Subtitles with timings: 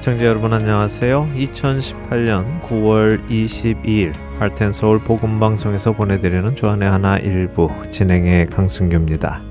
[0.00, 1.28] 애청자 여러분 안녕하세요.
[1.36, 9.42] 2018년 9월 22일 할텐 서울 복음 방송에서 보내드리는 주안의 하나 일부 진행의 강승규입니다.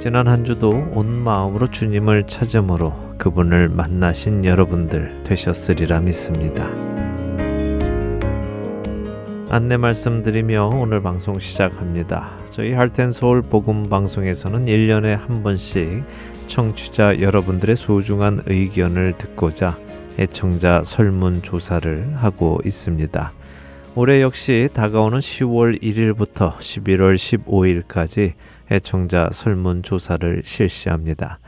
[0.00, 6.68] 지난 한 주도 온 마음으로 주님을 찾음으로 그분을 만나신 여러분들 되셨으리라 믿습니다.
[9.52, 12.38] 안내 말씀드리며 오늘 방송 시작합니다.
[12.52, 16.04] 저희 할텐 서울 복음 방송에서는 1년에 한 번씩
[16.46, 19.76] 청취자 여러분들의 소중한 의견을 듣고자
[20.20, 23.32] 애청자 설문 조사를 하고 있습니다.
[23.96, 28.34] 올해 역시 다가오는 10월 1일부터 11월 15일까지
[28.70, 31.40] 애청자 설문 조사를 실시합니다.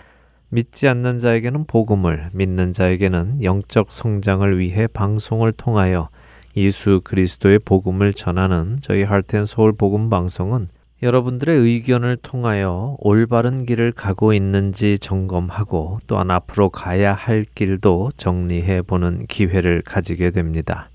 [0.49, 6.09] 믿지 않는 자에게는 복음을, 믿는 자에게는 영적 성장을 위해 방송을 통하여
[6.57, 10.69] 예수 그리스도의 복음을 전하는 저희 할텐 서울 복음 방송은
[11.03, 19.27] 여러분들의 의견을 통하여 올바른 길을 가고 있는지 점검하고 또한 앞으로 가야 할 길도 정리해 보는
[19.27, 20.91] 기회를 가지게 됩니다.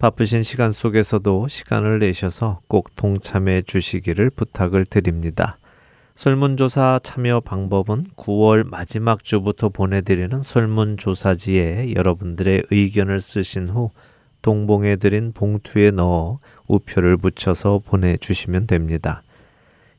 [0.00, 5.58] 바쁘신 시간 속에서도 시간을 내셔서 꼭 동참해 주시기를 부탁을 드립니다.
[6.16, 13.90] 설문조사 참여 방법은 9월 마지막 주부터 보내드리는 설문조사지에 여러분들의 의견을 쓰신 후
[14.42, 19.22] 동봉해 드린 봉투에 넣어 우표를 붙여서 보내주시면 됩니다.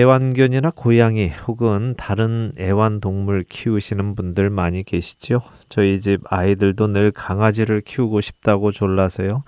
[0.06, 5.42] 애완견이나 고양이 혹은 다른 애완동물 키우시는 분들 많이 계시죠?
[5.68, 9.44] 저희 집 아이들도 늘 강아지를 키우고 싶다고 졸라서요.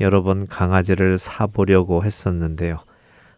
[0.00, 2.80] 여러 번 강아지를 사보려고 했었는데요.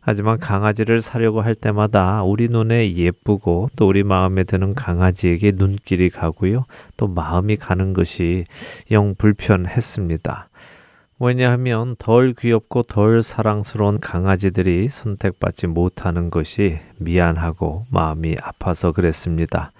[0.00, 6.64] 하지만 강아지를 사려고 할 때마다 우리 눈에 예쁘고 또 우리 마음에 드는 강아지에게 눈길이 가고요.
[6.96, 8.46] 또 마음이 가는 것이
[8.90, 10.48] 영 불편했습니다.
[11.20, 19.70] 왜냐하면 덜 귀엽고 덜 사랑스러운 강아지들이 선택받지 못하는 것이 미안하고 마음이 아파서 그랬습니다.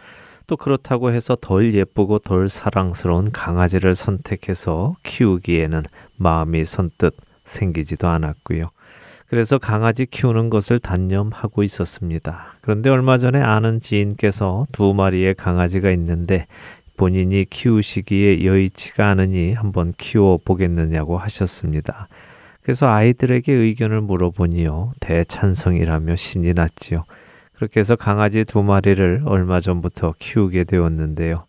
[0.47, 5.83] 또 그렇다고 해서 덜 예쁘고 덜 사랑스러운 강아지를 선택해서 키우기에는
[6.17, 8.71] 마음이 선뜻 생기지도 않았고요.
[9.27, 12.55] 그래서 강아지 키우는 것을 단념하고 있었습니다.
[12.61, 16.47] 그런데 얼마 전에 아는 지인께서 두 마리의 강아지가 있는데
[16.97, 22.09] 본인이 키우시기에 여의치가 않으니 한번 키워 보겠느냐고 하셨습니다.
[22.63, 24.93] 그래서 아이들에게 의견을 물어보니요.
[25.01, 27.05] 대찬성이라며 신이 났지요.
[27.55, 31.47] 그렇게 해서 강아지 두 마리를 얼마 전부터 키우게 되었는데요.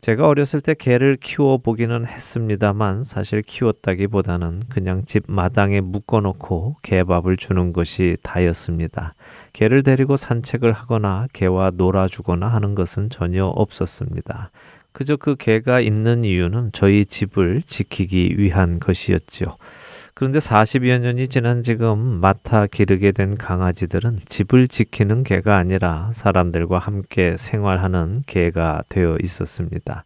[0.00, 7.72] 제가 어렸을 때 개를 키워 보기는 했습니다만 사실 키웠다기보다는 그냥 집 마당에 묶어놓고 개밥을 주는
[7.72, 9.14] 것이 다였습니다.
[9.56, 14.50] 개를 데리고 산책을 하거나 개와 놀아주거나 하는 것은 전혀 없었습니다.
[14.92, 19.48] 그저 그 개가 있는 이유는 저희 집을 지키기 위한 것이었지요.
[20.12, 27.38] 그런데 40여 년이 지난 지금 맡아 기르게 된 강아지들은 집을 지키는 개가 아니라 사람들과 함께
[27.38, 30.04] 생활하는 개가 되어 있었습니다.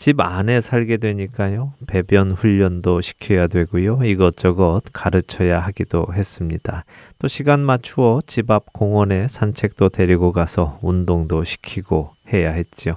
[0.00, 1.74] 집 안에 살게 되니까요.
[1.86, 4.00] 배변 훈련도 시켜야 되고요.
[4.02, 6.86] 이것저것 가르쳐야 하기도 했습니다.
[7.18, 12.96] 또 시간 맞추어 집 앞 공원에 산책도 데리고 가서 운동도 시키고 해야 했죠.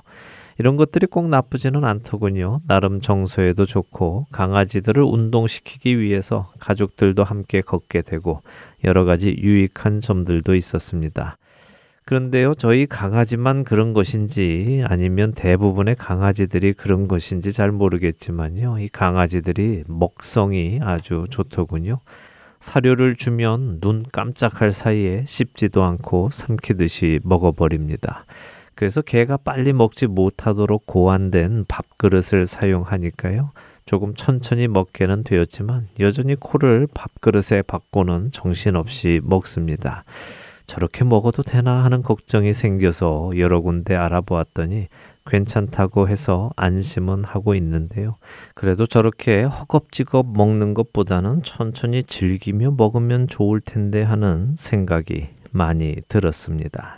[0.57, 2.61] 이런 것들이 꼭 나쁘지는 않더군요.
[2.67, 8.39] 나름 정서에도 좋고 강아지들을 운동시키기 위해서 가족들도 함께 걷게 되고
[8.85, 11.37] 여러 가지 유익한 점들도 있었습니다.
[12.05, 18.79] 그런데요, 저희 강아지만 그런 것인지 아니면 대부분의 강아지들이 그런 것인지 잘 모르겠지만요.
[18.79, 21.99] 이 강아지들이 먹성이 아주 좋더군요.
[22.59, 28.25] 사료를 주면 눈 깜짝할 사이에 씹지도 않고 삼키듯이 먹어버립니다.
[28.75, 33.51] 그래서 개가 빨리 먹지 못하도록 고안된 밥그릇을 사용하니까요.
[33.85, 40.03] 조금 천천히 먹게는 되었지만 여전히 코를 밥그릇에 박고는 정신없이 먹습니다.
[40.67, 44.87] 저렇게 먹어도 되나 하는 걱정이 생겨서 여러 군데 알아보았더니
[45.25, 48.17] 괜찮다고 해서 안심은 하고 있는데요.
[48.55, 56.97] 그래도 저렇게 허겁지겁 먹는 것보다는 천천히 즐기며 먹으면 좋을 텐데 하는 생각이 많이 들었습니다.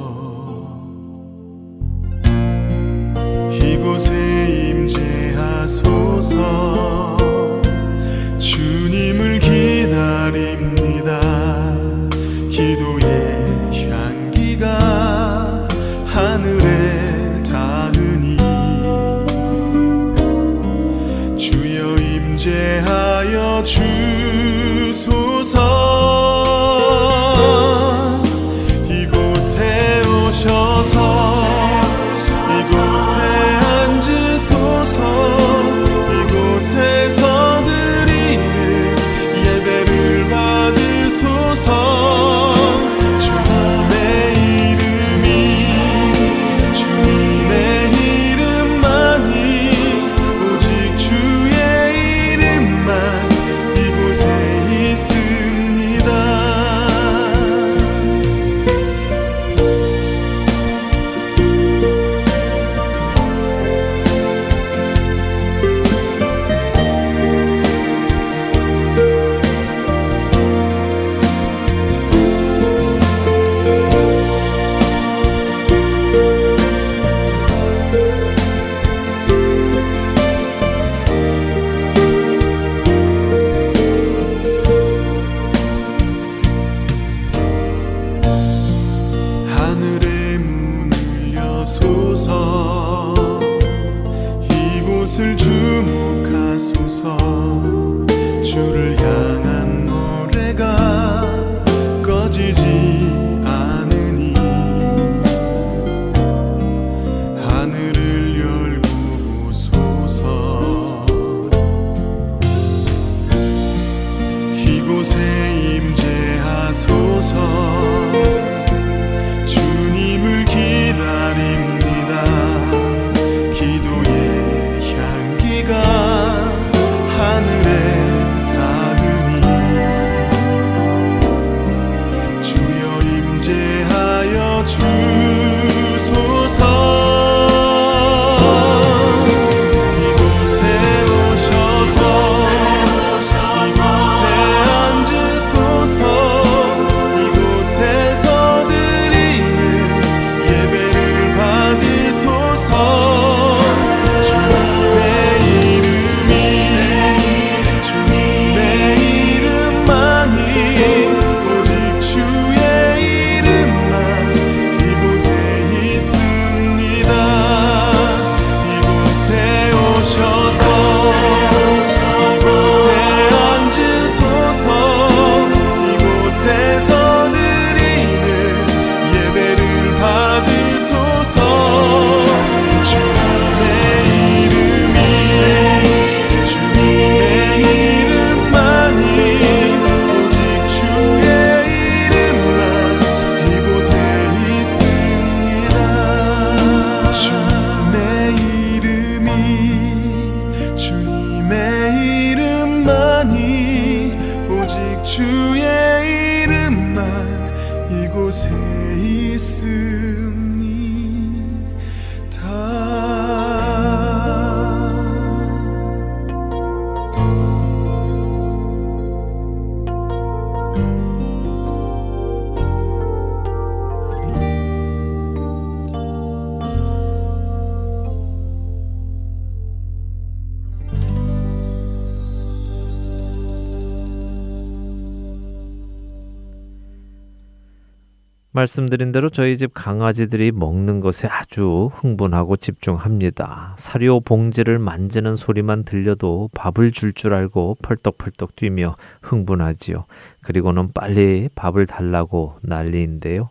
[238.61, 243.75] 말씀드린 대로 저희 집 강아지들이 먹는 것에 아주 흥분하고 집중합니다.
[243.77, 250.05] 사료 봉지를 만지는 소리만 들려도 밥을 줄줄 줄 알고 펄떡펄떡 뛰며 흥분하지요.
[250.41, 253.49] 그리고는 빨리 밥을 달라고 난리인데요.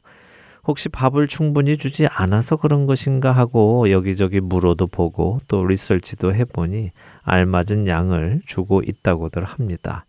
[0.65, 6.91] 혹시 밥을 충분히 주지 않아서 그런 것인가 하고 여기저기 물어도 보고 또 리서치도 해보니
[7.23, 10.05] 알맞은 양을 주고 있다고들 합니다.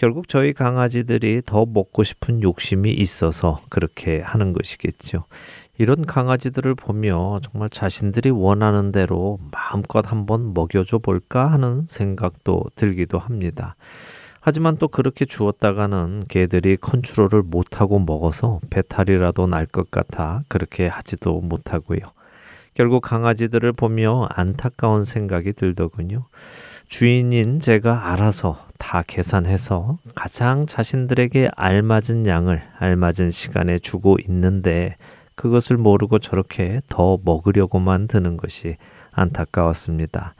[0.00, 5.24] 결국 저희 강아지들이 더 먹고 싶은 욕심이 있어서 그렇게 하는 것이겠죠.
[5.76, 13.76] 이런 강아지들을 보며 정말 자신들이 원하는 대로 마음껏 한번 먹여줘 볼까 하는 생각도 들기도 합니다.
[14.40, 21.98] 하지만 또 그렇게 주었다가는 개들이 컨트롤을 못하고 먹어서 배탈이라도 날 것 같아 그렇게 하지도 못하고요.
[22.72, 26.24] 결국 강아지들을 보며 안타까운 생각이 들더군요.
[26.90, 34.96] 주인인 제가 알아서 다 계산해서 가장 자신들에게 알맞은 양을 알맞은 시간에 주고 있는데
[35.36, 38.76] 그것을 모르고 저렇게 더 먹으려고만 드는 것이
[39.12, 40.34] 안타까웠습니다.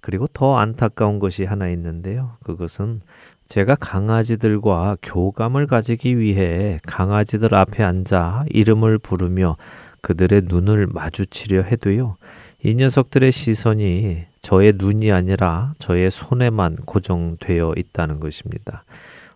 [0.00, 2.38] 그리고 더 안타까운 것이 하나 있는데요.
[2.44, 3.00] 그것은
[3.46, 9.58] 제가 강아지들과 교감을 가지기 위해 강아지들 앞에 앉아 이름을 부르며
[10.00, 12.16] 그들의 눈을 마주치려 해도요.
[12.64, 18.84] 이 녀석들의 시선이 저의 눈이 아니라 저의 손에만 고정되어 있다는 것입니다.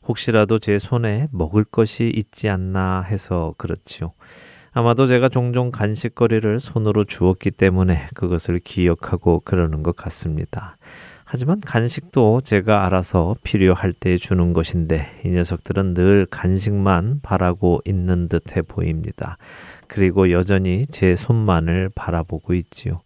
[0.06, 4.12] 혹시라도 제 손에 먹을 것이 있지 않나 해서 그렇지요.
[4.73, 10.76] 아마도 제가 종종 간식거리를 손으로 주었기 때문에 그것을 기억하고 그러는 것 같습니다.
[11.25, 18.62] 하지만 간식도 제가 알아서 필요할 때 주는 것인데 이 녀석들은 늘 간식만 바라고 있는 듯해
[18.62, 19.37] 보입니다.
[19.87, 23.00] 그리고 여전히 제 손만을 바라보고 있지요.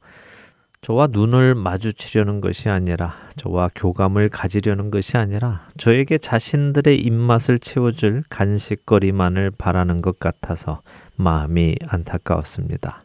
[0.80, 9.50] 저와 눈을 마주치려는 것이 아니라 저와 교감을 가지려는 것이 아니라 저에게 자신들의 입맛을 채워줄 간식거리만을
[9.50, 10.82] 바라는 것 같아서
[11.16, 13.04] 마음이 안타까웠습니다.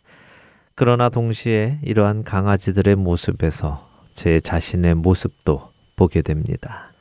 [0.76, 6.93] 그러나 동시에 이러한 강아지들의 모습에서 제 자신의 모습도 보게 됩니다.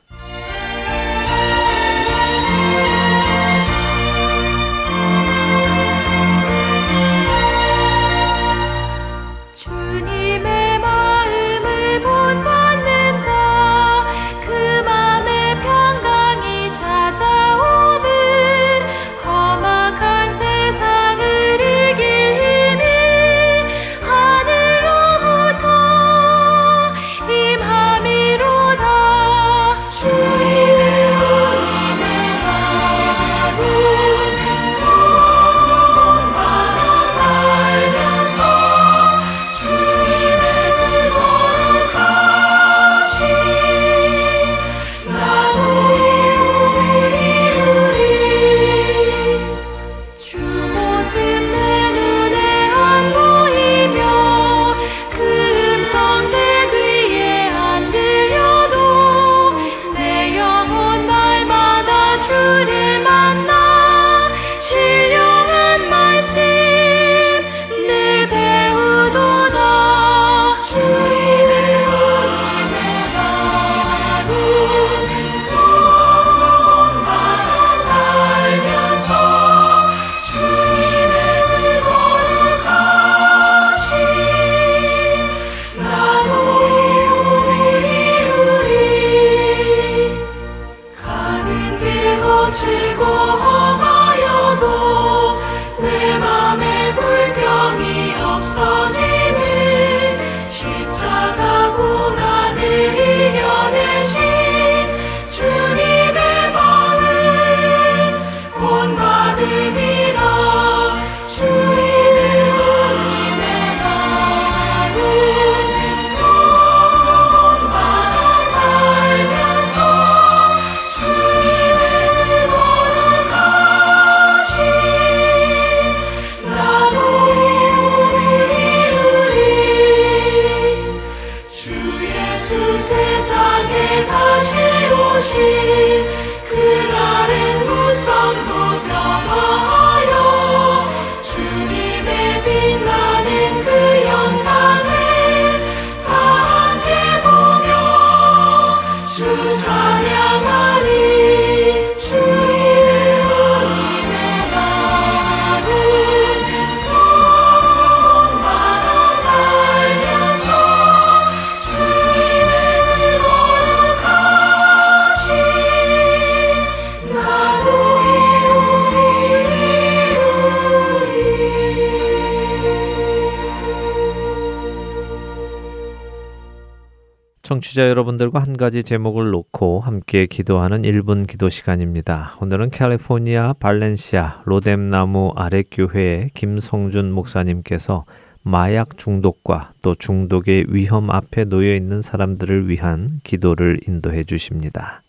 [177.73, 182.37] 청취자 여러분들과 한 가지 제목을 놓고 함께 기도하는 1분 기도 시간입니다.
[182.39, 188.05] 오늘은 캘리포니아 발렌시아 로뎀나무 아랫교회의 김성준 목사님께서
[188.43, 195.01] 마약 중독과 또 중독의 위험 앞에 놓여 있는 사람들을 위한 기도를 인도해 주십니다.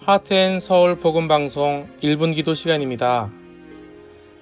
[0.00, 3.30] 하트앤 서울 복음 방송 1분 기도 시간입니다.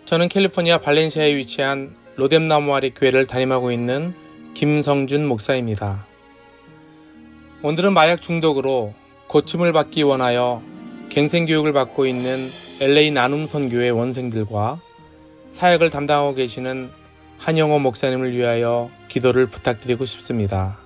[0.04, 4.12] 저는 캘리포니아 발렌시아에 위치한 로뎀나무 아래 교회를 담임하고 있는
[4.52, 6.04] 김성준 목사입니다.
[7.62, 8.92] 오늘은 마약 중독으로
[9.26, 10.60] 고침을 받기 원하여
[11.08, 12.36] 갱생 교육을 받고 있는
[12.82, 14.78] LA 나눔 선교회 원생들과
[15.48, 16.90] 사역을 담당하고 계시는
[17.38, 20.76] 한영호 목사님을 위하여 기도를 부탁드리고 싶습니다.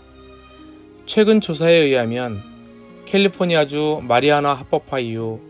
[1.05, 2.41] 최근 조사에 의하면
[3.07, 5.41] 캘리포니아주 마리아나 합법화 이후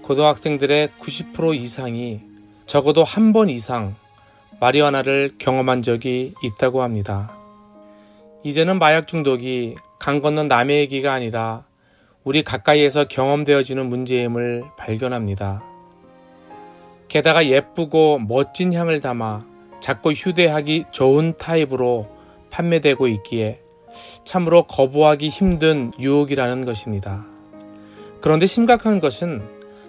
[0.00, 2.20] 고등학생들의 90% 이상이
[2.64, 3.94] 적어도 한 번 이상
[4.62, 7.32] 마리화나를 경험한 적이 있다고 합니다.
[8.44, 11.64] 이제는 마약 중독이 강 건넌 남의 얘기가 아니라
[12.22, 15.64] 우리 가까이에서 경험되어지는 문제임을 발견합니다.
[17.08, 19.44] 게다가 예쁘고 멋진 향을 담아
[19.80, 22.08] 작고 휴대하기 좋은 타입으로
[22.50, 23.58] 판매되고 있기에
[24.22, 27.26] 참으로 거부하기 힘든 유혹이라는 것입니다.
[28.20, 29.42] 그런데 심각한 것은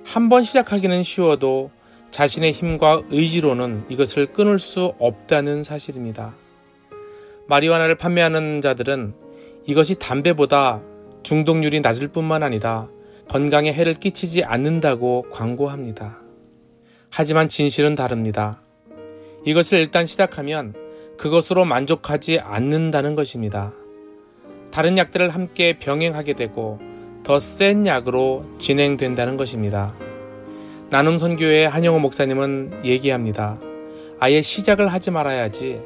[0.04, 1.70] 한 번 시작하기는 쉬워도
[2.14, 6.36] 자신의 힘과 의지로는 이것을 끊을 수 없다는 사실입니다.
[7.48, 9.16] 마리화나를 판매하는 자들은
[9.66, 10.82] 이것이 담배보다
[11.24, 12.88] 중독률이 낮을 뿐만 아니라
[13.30, 16.20] 건강에 해를 끼치지 않는다고 광고합니다.
[17.10, 18.62] 하지만 진실은 다릅니다.
[19.46, 20.76] 이것을 일단 시작하면
[21.18, 23.74] 그것으로 만족하지 않는다는 것입니다.
[24.70, 26.80] 다른 약들을 함께 병행하게 되고
[27.24, 29.96] 더 센 약으로 진행된다는 것입니다.
[30.90, 33.60] 나눔 선교의 한영호 목사님은 얘기합니다.
[34.20, 35.82] 아예 시작을 하지 말아야지.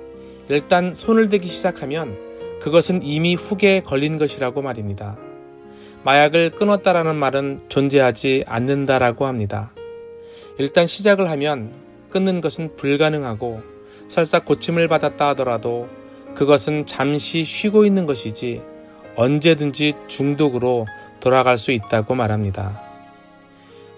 [0.49, 2.17] 일단 손을 대기 시작하면
[2.61, 5.17] 그것은 이미 훅에 걸린 것이라고 말입니다.
[6.03, 9.71] 마약을 끊었다라는 말은 존재하지 않는다라고 합니다.
[10.57, 11.73] 일단 시작을 하면
[12.09, 13.61] 끊는 것은 불가능하고
[14.07, 15.89] 설사 고침을 받았다 하더라도
[16.35, 18.61] 그것은 잠시 쉬고 있는 것이지
[19.15, 20.85] 언제든지 중독으로
[21.19, 22.86] 돌아갈 수 있다고 말합니다.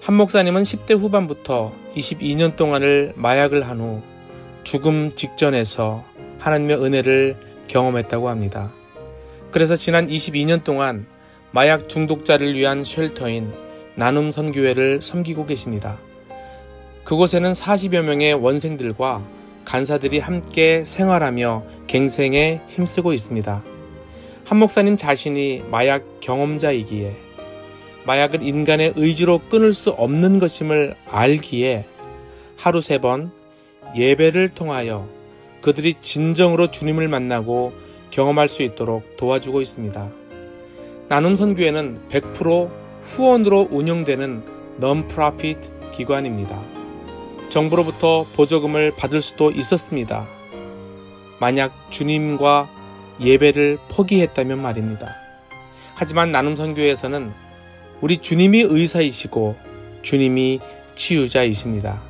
[0.02, 4.02] 한 목사님은 10대 후반부터 22년 동안을 마약을 한 후
[4.64, 6.04] 죽음 직전에서
[6.40, 8.72] 하나님의 은혜를 경험했다고 합니다.
[9.52, 11.08] 그래서 지난 22년 동안
[11.52, 13.52] 마약 중독자를 위한 쉘터인
[13.96, 15.98] 나눔 선교회를 섬기고 계십니다.
[17.04, 19.24] 그곳에는 40여 명의 원생들과
[19.66, 23.64] 간사들이 함께 생활하며 갱생에 힘쓰고 있습니다.
[24.46, 27.16] 한 목사님 자신이 마약 경험자이기에
[28.06, 31.86] 마약은 인간의 의지로 끊을 수 없는 것임을 알기에
[32.58, 33.32] 하루 세 번
[33.96, 35.08] 예배를 통하여
[35.62, 37.74] 그들이 진정으로 주님을 만나고
[38.12, 40.10] 경험할 수 있도록 도와주고 있습니다.
[41.08, 42.70] 나눔 선교회는 100%
[43.02, 44.44] 후원으로 운영되는
[44.78, 46.62] 넌프라핏 기관입니다.
[47.50, 50.28] 정부로부터 보조금을 받을 수도 있었습니다.
[51.40, 52.70] 만약 주님과
[53.22, 55.16] 예배를 포기했다면 말입니다.
[55.96, 57.32] 하지만 나눔 선교회에서는
[58.02, 59.56] 우리 주님이 의사이시고
[60.02, 60.60] 주님이
[60.96, 62.02] 치유자이십니다.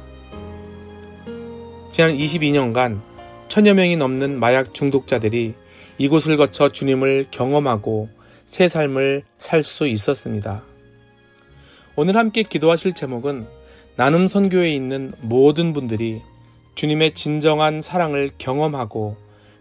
[1.92, 3.02] 지난 22년간
[3.48, 5.56] 천여 명이 넘는 마약 중독자들이
[5.98, 8.10] 이곳을 거쳐 주님을 경험하고
[8.46, 10.64] 새 삶을 살 수 있었습니다.
[11.96, 13.48] 오늘 함께 기도하실 제목은
[13.96, 16.22] 나눔 선교에 있는 모든 분들이
[16.76, 19.18] 주님의 진정한 사랑을 경험하고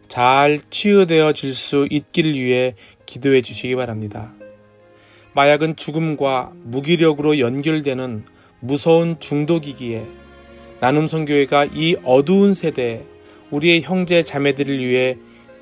[0.07, 2.75] 잘 치유되어질 수 있기를 위해
[3.07, 4.33] 기도해 주시기 바랍니다.
[5.35, 8.25] 마약은 죽음과 무기력으로 연결되는
[8.61, 10.07] 무서운 중독이기에
[10.81, 13.05] 나눔 성교회가 이 어두운 세대에
[13.51, 15.17] 우리의 형제 자매들을 위해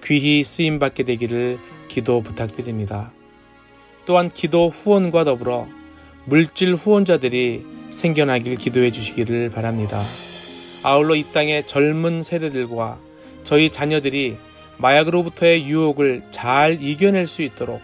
[0.04, 3.12] 귀히 쓰임 받게 되기를 기도 부탁드립니다.
[4.04, 5.66] 또한 기도 후원과 더불어
[6.24, 10.00] 물질 후원자들이 생겨나길 기도해 주시기를 바랍니다.
[10.82, 12.98] 아울러 이 땅의 젊은 세대들과
[13.42, 14.36] 저희 자녀들이
[14.78, 17.80] 마약으로부터의 유혹을 잘 이겨낼 수 있도록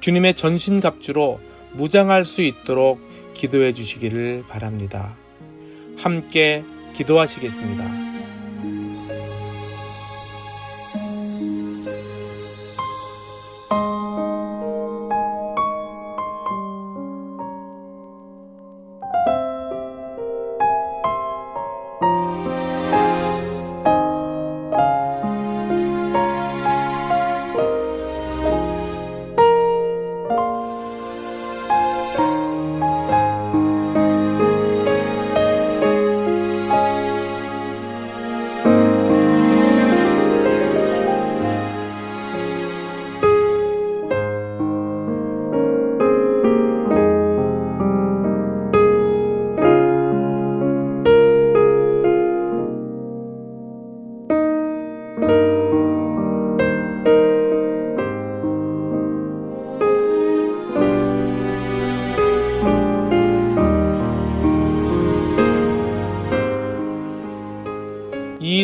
[0.00, 1.40] 주님의 전신갑주로
[1.74, 3.00] 무장할 수 있도록
[3.34, 5.16] 기도해 주시기를 바랍니다.
[5.96, 7.84] 함께 기도하시겠습니다.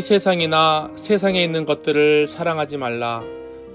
[0.06, 3.24] 세상이나 세상에 있는 것들을 사랑하지 말라.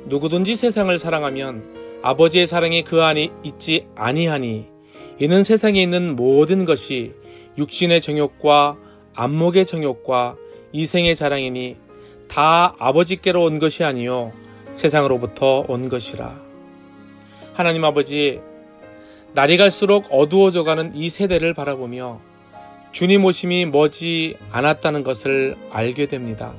[0.06, 4.66] 누구든지 세상을 사랑하면 아버지의 사랑이 그 안에 있지 아니하니
[5.20, 7.12] 이는 세상에 있는 모든 것이
[7.58, 8.78] 육신의 정욕과
[9.14, 10.38] 안목의 정욕과
[10.72, 11.76] 이생의 자랑이니
[12.30, 14.32] 다 아버지께로 온 것이 아니요
[14.72, 16.40] 세상으로부터 온 것이라.
[17.52, 18.40] 하나님 아버지,
[19.34, 22.31] 날이 갈수록 어두워져가는 이 세대를 바라보며
[22.92, 26.54] 주님 오심이 머지 않았다는 것을 알게 됩니다.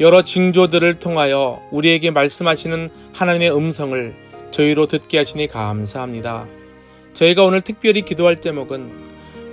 [0.00, 4.14] 여러 징조들을 통하여 우리에게 말씀하시는 하나님의 음성을
[4.50, 6.46] 저희로 듣게 하시니 감사합니다.
[7.12, 8.90] 저희가 오늘 특별히 기도할 제목은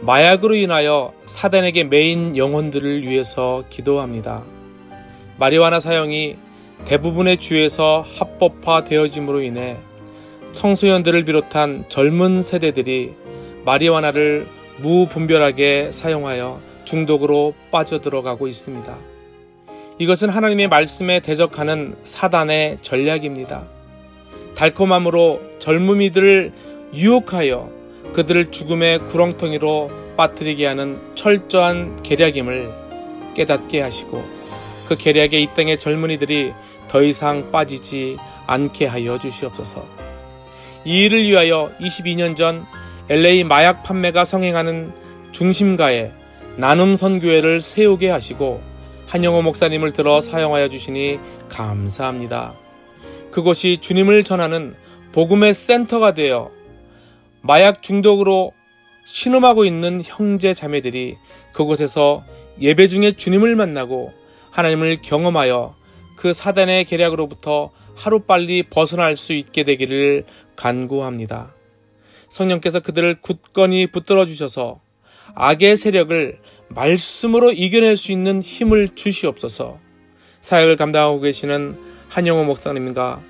[0.01, 4.43] 마약으로 인하여 사단에게 메인 영혼들을 위해서 기도합니다.
[5.37, 6.37] 마리화나 사형이
[6.85, 9.77] 대부분의 주에서 합법화 되어짐으로 인해
[10.53, 13.13] 청소년들을 비롯한 젊은 세대들이
[13.63, 14.47] 마리화나를
[14.81, 18.97] 무분별하게 사용하여 중독으로 빠져들어가고 있습니다.
[19.99, 23.67] 이것은 하나님의 말씀에 대적하는 사단의 전략입니다.
[24.55, 26.51] 달콤함으로 젊음이들을
[26.93, 27.69] 유혹하여
[28.13, 32.71] 그들을 죽음의 구렁텅이로 빠뜨리게 하는 철저한 계략임을
[33.35, 34.23] 깨닫게 하시고
[34.89, 36.51] 그 계략에 이 땅의 젊은이들이
[36.89, 38.17] 더 이상 빠지지
[38.47, 39.85] 않게 하여 주시옵소서.
[40.83, 42.65] 이 일을 위하여 22년 전
[43.11, 44.89] LA 마약 판매가 성행하는
[45.33, 46.13] 중심가에
[46.55, 48.61] 나눔 선교회를 세우게 하시고
[49.05, 51.19] 한영호 목사님을 들어 사용하여 주시니
[51.49, 52.53] 감사합니다.
[53.31, 54.75] 그곳이 주님을 전하는
[55.11, 56.51] 복음의 센터가 되어
[57.41, 58.53] 마약 중독으로
[59.03, 61.17] 신음하고 있는 형제 자매들이
[61.51, 62.23] 그곳에서
[62.61, 64.13] 예배 중에 주님을 만나고
[64.51, 65.75] 하나님을 경험하여
[66.15, 70.23] 그 사단의 계략으로부터 하루빨리 벗어날 수 있게 되기를
[70.55, 71.55] 간구합니다.
[72.31, 74.79] 성령께서 그들을 굳건히 붙들어 주셔서
[75.35, 76.39] 악의 세력을
[76.69, 79.79] 말씀으로 이겨낼 수 있는 힘을 주시옵소서.
[80.39, 83.21] 사역을 감당하고 계시는 한영호 목사님과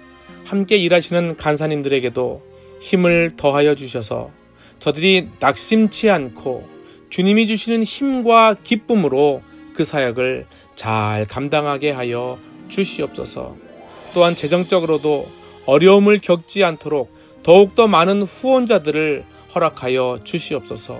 [0.46, 2.44] 함께 일하시는 간사님들에게도
[2.80, 4.32] 힘을 더하여 주셔서
[4.78, 6.68] 저들이 낙심치 않고
[7.10, 9.42] 주님이 주시는 힘과 기쁨으로
[9.74, 12.38] 그 사역을 잘 감당하게 하여
[12.70, 13.58] 주시옵소서.
[14.14, 15.28] 또한 재정적으로도
[15.66, 20.99] 어려움을 겪지 않도록 더욱더 많은 후원자들을 허락하여 주시옵소서.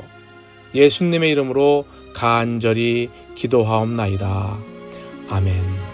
[0.74, 4.58] 예수님의 이름으로 간절히 기도하옵나이다.
[5.30, 5.91] 아멘.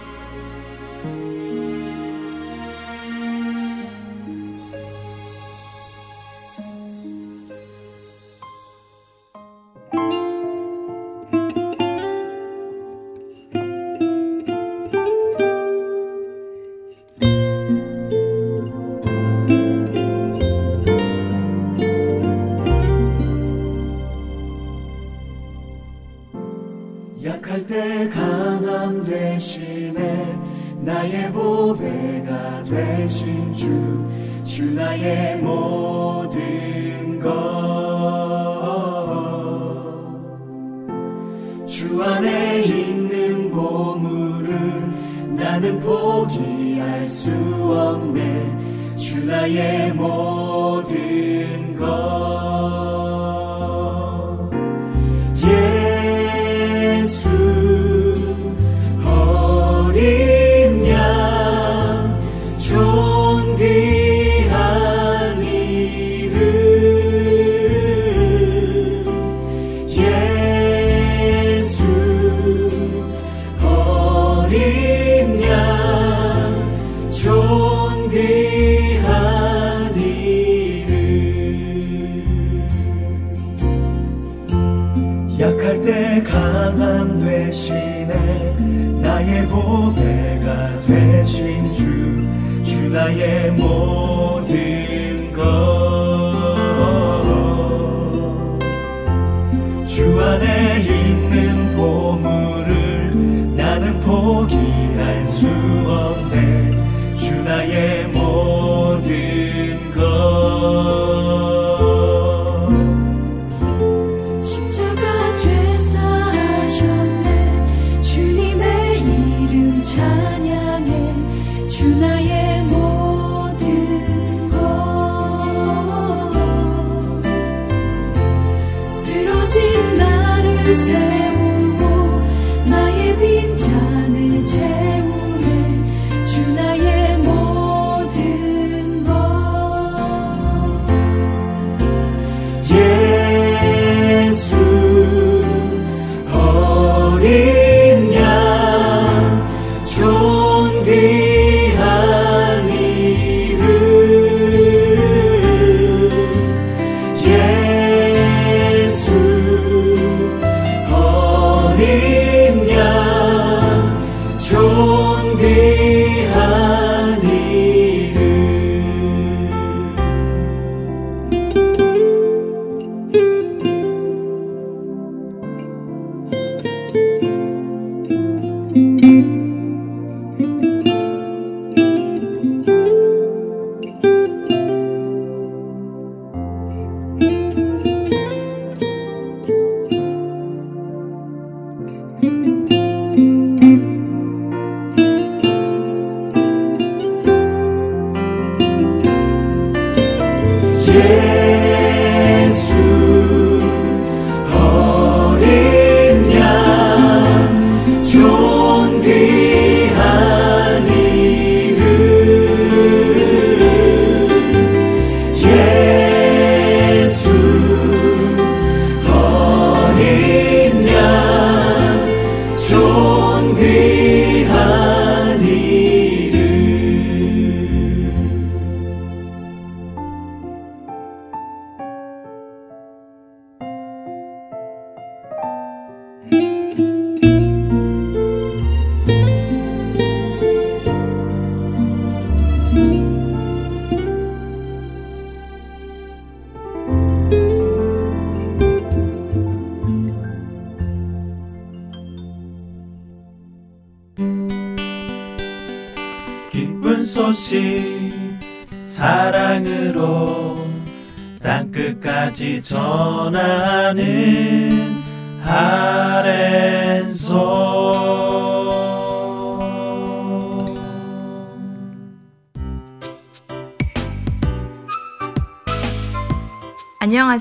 [34.58, 35.97] 주 나의 모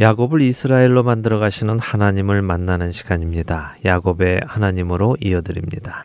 [0.00, 3.74] 야곱을 이스라엘로 만들어 가시는 하나님을 만나는 시간입니다.
[3.84, 6.04] 야곱의 하나님으로 이어드립니다.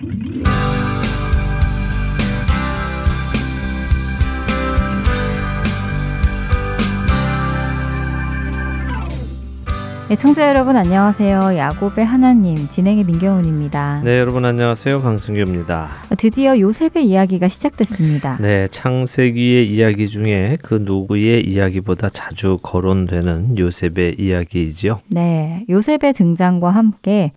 [10.13, 11.58] 네, 청자 여러분 안녕하세요.
[11.58, 14.02] 야곱의 하나님 진행의 민경훈입니다.
[14.04, 15.02] 네, 여러분 안녕하세요.
[15.02, 15.89] 강승규입니다.
[16.19, 18.38] 드디어 요셉의 이야기가 시작됐습니다.
[18.39, 24.99] 네, 창세기의 이야기 중에 그 누구의 이야기보다 자주 거론되는 요셉의 이야기이지요.
[25.08, 27.32] 네, 요셉의 등장과 함께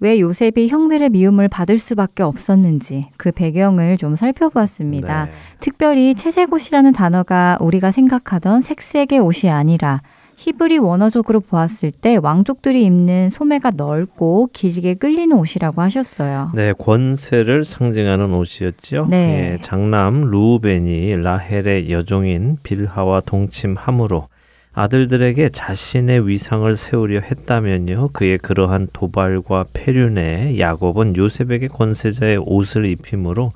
[0.00, 5.26] 왜 요셉이 형들의 미움을 받을 수밖에 없었는지 그 배경을 좀 살펴보았습니다.
[5.26, 5.32] 네.
[5.60, 10.00] 특별히 채색 옷이라는 단어가 우리가 생각하던 색색의 옷이 아니라
[10.42, 16.50] 히브리 원어적으로 보았을 때 왕족들이 입는 소매가 넓고 길게 끌리는 옷이라고 하셨어요.
[16.52, 19.06] 네, 권세를 상징하는 옷이었죠.
[19.08, 19.52] 네.
[19.52, 24.26] 예, 장남 루벤이 라헬의 여종인 빌하와 동침함으로
[24.72, 28.08] 아들들에게 자신의 위상을 세우려 했다면요.
[28.12, 33.52] 그의 그러한 도발과 폐륜에 야곱은 요셉에게 권세자의 옷을 입힘으로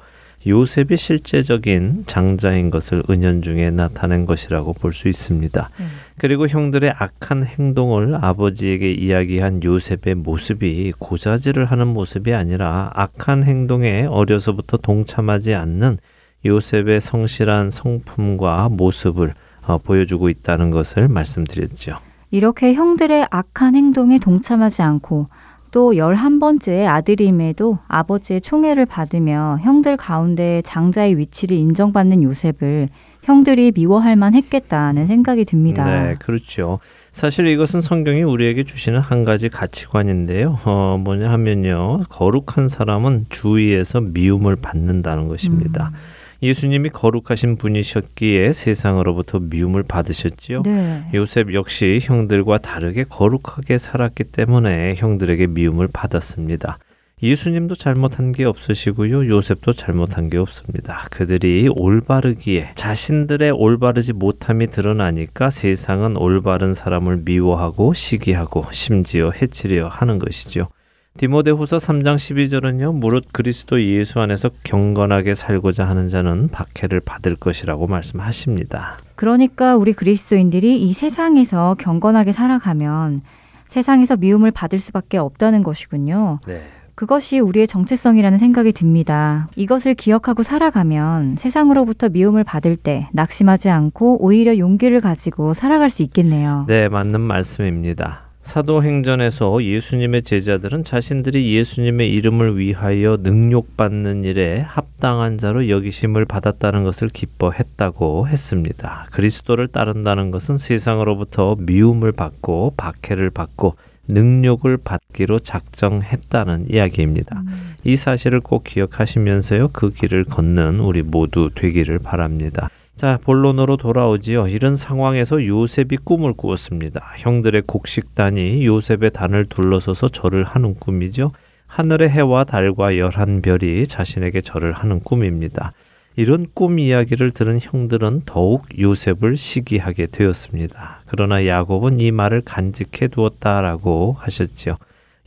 [0.47, 5.71] 요셉이 실제적인 장자인 것을 은연중에 나타낸 것이라고 볼 수 있습니다.
[5.81, 5.89] 음.
[6.19, 14.79] 그리고 형들의 악한 행동을 아버지에게 이야기한 요셉의 모습이 고자질을 하는 모습이 아니라 악한 행동에 어려서부터
[14.79, 15.99] 동참하지 않는
[16.45, 19.35] 요셉의 성실한 성품과 모습을
[19.67, 21.97] 어, 보여주고 있다는 것을 말씀드렸죠.
[22.31, 25.29] 이렇게 형들의 악한 행동에 동참하지 않고
[25.77, 32.89] 또 11번째 아들임에도 아버지의 총애를 받으며 형들 가운데 장자의 위치를 인정받는 요셉을
[33.25, 35.85] 형들이 미워할 만 했겠다는 생각이 듭니다.
[35.85, 36.79] 네, 그렇죠.
[37.13, 40.61] 사실 이것은 성경이 우리에게 주시는 한 가지 가치관인데요.
[40.65, 42.05] 어, 뭐냐 하면요.
[42.09, 45.91] 거룩한 사람은 주위에서 미움을 받는다는 것입니다.
[45.93, 45.99] 음.
[46.43, 50.63] 예수님이 거룩하신 분이셨기에 세상으로부터 미움을 받으셨지요.
[50.63, 51.07] 네.
[51.15, 56.79] 요셉 역시 형들과 다르게 거룩하게 살았기 때문에 형들에게 미움을 받았습니다.
[57.23, 59.27] 예수님도 잘못한 게 없으시고요.
[59.27, 61.07] 요셉도 잘못한 게 없습니다.
[61.11, 70.69] 그들이 올바르기에 자신들의 올바르지 못함이 드러나니까 세상은 올바른 사람을 미워하고 시기하고 심지어 해치려 하는 것이죠.
[71.17, 72.95] 디모데후서 3장 12절은요.
[72.95, 78.99] 무릇 그리스도 예수 안에서 경건하게 살고자 하는 자는 박해를 받을 것이라고 말씀하십니다.
[79.15, 83.21] 그러니까 우리 그리스도인들이 이 세상에서 경건하게 살아가면
[83.69, 86.41] 세상에서 미움을 받을 수밖에 없다는 것이군요.
[86.47, 86.63] 네.
[86.95, 89.49] 그것이 우리의 정체성이라는 생각이 듭니다.
[89.55, 96.65] 이것을 기억하고 살아가면 세상으로부터 미움을 받을 때 낙심하지 않고 오히려 용기를 가지고 살아갈 수 있겠네요.
[96.69, 98.26] 네, 맞는 말씀입니다.
[98.47, 108.29] 사도행전에서 예수님의 제자들은 자신들이 예수님의 이름을 위하여 능욕받는 일에 합당한 자로 여기심을 받았다는 것을 기뻐했다고
[108.29, 109.09] 했습니다.
[109.11, 113.75] 그리스도를 따른다는 것은 세상으로부터 미움을 받고 박해를 받고
[114.07, 117.43] 능욕을 받기로 작정했다는 이야기입니다.
[117.83, 122.71] 이 사실을 꼭 기억하시면서요, 그 길을 걷는 우리 모두 되기를 바랍니다.
[122.97, 124.49] 자, 본론으로 돌아오지요.
[124.49, 127.13] 이런 상황에서 요셉이 꿈을 꾸었습니다.
[127.19, 131.31] 형들의 곡식단이 요셉의 단을 둘러서서 절을 하는 꿈이죠.
[131.67, 135.75] 하늘의 해와 달과 열한 별이 자신에게 절을 하는 꿈입니다.
[136.17, 141.03] 이런 꿈 이야기를 들은 형들은 더욱 요셉을 시기하게 되었습니다.
[141.05, 144.79] 그러나 야곱은 이 말을 간직해 두었다라고 하셨지요.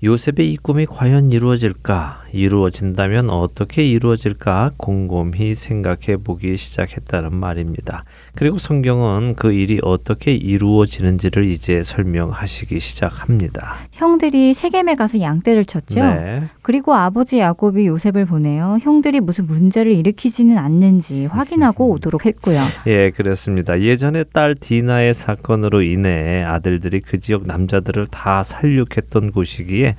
[0.02, 2.24] 요셉의 이 꿈이 과연 이루어질까?
[2.32, 8.04] 이루어진다면 어떻게 이루어질까 곰곰이 생각해 보기 시작했다는 말입니다.
[8.36, 13.78] 그리고 성경은 그 일이 어떻게 이루어지는지를 이제 설명하시기 시작합니다.
[13.92, 16.02] 형들이 세겜에 가서 양떼를 쳤죠.
[16.02, 16.44] 네.
[16.62, 22.62] 그리고 아버지 야곱이 요셉을 보내어 형들이 무슨 문제를 일으키지는 않는지 확인하고 오도록 했고요.
[22.88, 23.82] 예, 그렇습니다.
[23.82, 29.96] 예전에 딸 디나의 사건으로 인해 아들들이 그 지역 남자들을 다 살육했던 곳이기에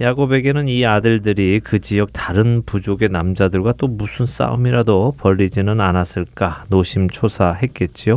[0.00, 8.16] 야곱에게는 이 아들들이 그 지역 다른 부족의 남자들과 또 무슨 싸움이라도 벌리지는 않았을까 노심초사했겠지요.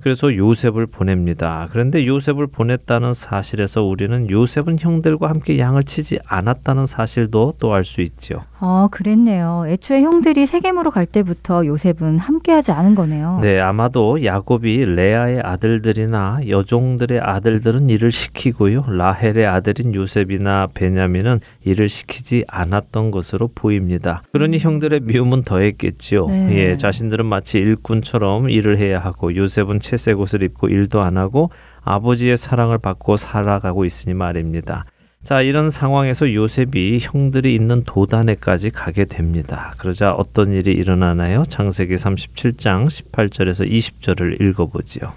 [0.00, 1.68] 그래서 요셉을 보냅니다.
[1.70, 8.00] 그런데 요셉을 보냈다는 사실에서 우리는 요셉은 형들과 함께 양을 치지 않았다는 사실도 또 알 수
[8.00, 8.44] 있죠.
[8.60, 9.64] 아, 그랬네요.
[9.68, 13.38] 애초에 형들이 세겜으로 갈 때부터 요셉은 함께하지 않은 거네요.
[13.40, 18.84] 네, 아마도 야곱이 레아의 아들들이나 여종들의 아들들은 일을 시키고요.
[18.88, 24.22] 라헬의 아들인 요셉이나 베냐민은 일을 시키지 않았던 것으로 보입니다.
[24.32, 26.26] 그러니 형들의 미움은 더했겠지요.
[26.26, 26.56] 네.
[26.56, 31.50] 예, 자신들은 마치 일꾼처럼 일을 해야 하고 요셉은 채색 옷을 입고 일도 안 하고
[31.84, 34.84] 아버지의 사랑을 받고 살아가고 있으니 말입니다.
[35.22, 39.74] 자, 이런 상황에서 요셉이 형들이 있는 도단에까지 가게 됩니다.
[39.76, 41.42] 그러자 어떤 일이 일어나나요?
[41.42, 45.12] 창세기 37장 18절에서 20절을 읽어보지요.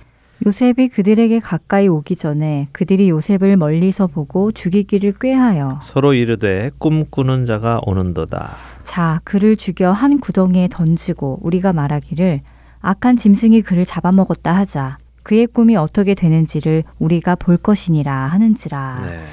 [0.45, 7.79] 요셉이 그들에게 가까이 오기 전에 그들이 요셉을 멀리서 보고 죽이기를 꾀하여 서로 이르되 꿈꾸는 자가
[7.83, 8.55] 오는도다.
[8.81, 12.41] 자 그를 죽여 한 구덩이에 던지고 우리가 말하기를
[12.79, 19.01] 악한 짐승이 그를 잡아먹었다 하자 그의 꿈이 어떻게 되는지를 우리가 볼 것이니라 하는지라.
[19.05, 19.23] 네.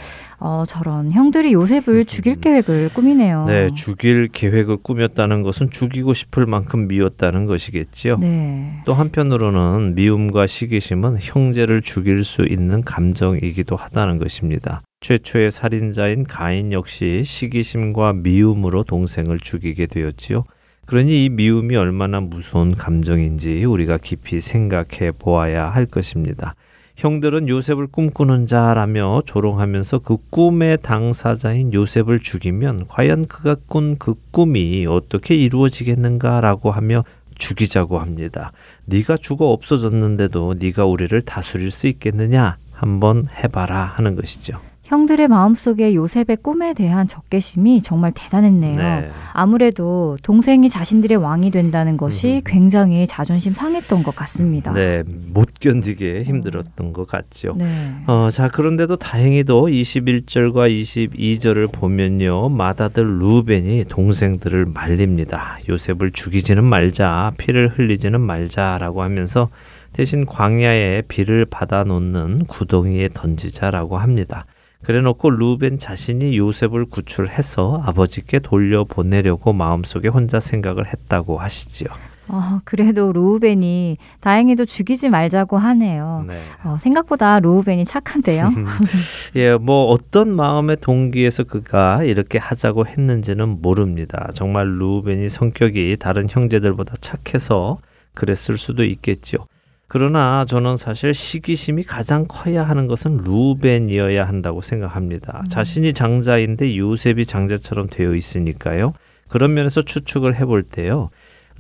[0.40, 3.44] 어, 저런 형들이 요셉을 죽일 계획을 꾸미네요.
[3.46, 8.18] 네, 죽일 계획을 꾸몄다는 것은 죽이고 싶을 만큼 미웠다는 것이겠지요.
[8.18, 8.82] 네.
[8.84, 14.82] 또 한편으로는 미움과 시기심은 형제를 죽일 수 있는 감정이기도 하다는 것입니다.
[15.00, 20.44] 최초의 살인자인 가인 역시 시기심과 미움으로 동생을 죽이게 되었지요.
[20.86, 26.54] 그러니 이 미움이 얼마나 무서운 감정인지 우리가 깊이 생각해 보아야 할 것입니다.
[26.98, 34.84] 형들은 요셉을 꿈꾸는 자라며 조롱하면서 그 꿈의 당사자인 요셉을 죽이면 과연 그가 꾼 그 꿈이
[34.84, 37.04] 어떻게 이루어지겠는가라고 하며
[37.38, 38.50] 죽이자고 합니다.
[38.86, 42.56] 네가 죽어 없어졌는데도 네가 우리를 다스릴 수 있겠느냐?
[42.72, 44.60] 한번 해봐라 하는 것이죠.
[44.88, 48.76] 형들의 마음속에 요셉의 꿈에 대한 적개심이 정말 대단했네요.
[48.76, 49.10] 네.
[49.34, 52.40] 아무래도 동생이 자신들의 왕이 된다는 것이.
[52.46, 54.72] 굉장히 자존심 상했던 것 같습니다.
[54.72, 57.52] 네, 못 견디게 힘들었던 것 같죠.
[57.58, 57.66] 네.
[58.06, 62.48] 어, 자, 그런데도 다행히도 21절과 22절을 보면요.
[62.48, 65.58] 맏아들 루벤이 동생들을 말립니다.
[65.68, 69.50] 요셉을 죽이지는 말자, 피를 흘리지는 말자라고 하면서
[69.92, 74.46] 대신 광야에 비를 받아 놓는 구덩이에 던지자라고 합니다.
[74.82, 81.88] 그래 놓고 루벤 자신이 요셉을 구출해서 아버지께 돌려보내려고 마음속에 혼자 생각을 했다고 하시지요.
[82.28, 86.24] 어, 그래도 루우벤이 다행히도 죽이지 말자고 하네요.
[86.26, 86.34] 네.
[86.62, 88.50] 어, 생각보다 루우벤이 착한데요.
[89.36, 94.28] 예, 뭐 어떤 마음의 동기에서 그가 이렇게 하자고 했는지는 모릅니다.
[94.34, 97.78] 정말 루벤이 성격이 다른 형제들보다 착해서
[98.14, 99.46] 그랬을 수도 있겠죠.
[99.88, 105.42] 그러나 저는 사실 시기심이 가장 커야 하는 것은 루벤이어야 한다고 생각합니다.
[105.48, 108.92] 자신이 장자인데 요셉이 장자처럼 되어 있으니까요.
[109.28, 111.08] 그런 면에서 추측을 해볼 때요.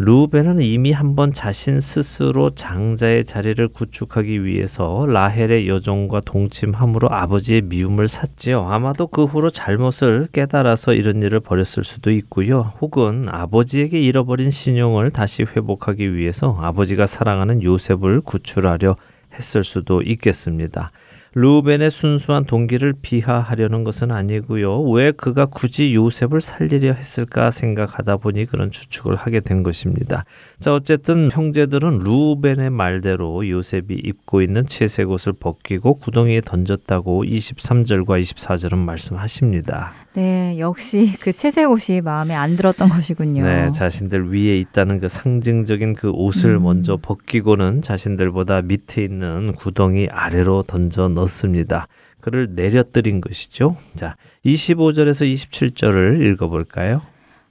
[0.00, 8.68] 루벤은 이미 한번 자신 스스로 장자의 자리를 구축하기 위해서 라헬의 여종과 동침함으로 아버지의 미움을 샀지요.
[8.68, 12.74] 아마도 그 후로 잘못을 깨달아서 이런 일을 벌였을 수도 있고요.
[12.80, 18.94] 혹은 아버지에게 잃어버린 신용을 다시 회복하기 위해서 아버지가 사랑하는 요셉을 구출하려
[19.34, 20.92] 했을 수도 있겠습니다.
[21.40, 24.82] 루벤의 순수한 동기를 비하하려는 것은 아니고요.
[24.90, 30.24] 왜 그가 굳이 요셉을 살리려 했을까 생각하다 보니 그런 추측을 하게 된 것입니다.
[30.58, 38.76] 자, 어쨌든 형제들은 루벤의 말대로 요셉이 입고 있는 채색 옷을 벗기고 구덩이에 던졌다고 23절과 24절은
[38.78, 39.92] 말씀하십니다.
[40.14, 43.44] 네, 역시 그 채색 옷이 마음에 안 들었던 것이군요.
[43.44, 46.62] 네, 자신들 위에 있다는 그 상징적인 그 옷을 음.
[46.62, 51.86] 먼저 벗기고는 자신들보다 밑에 있는 구덩이 아래로 던져 넣습니다.
[52.20, 53.76] 그를 내려뜨린 것이죠.
[53.94, 57.02] 자, 25절에서 27절을 읽어볼까요?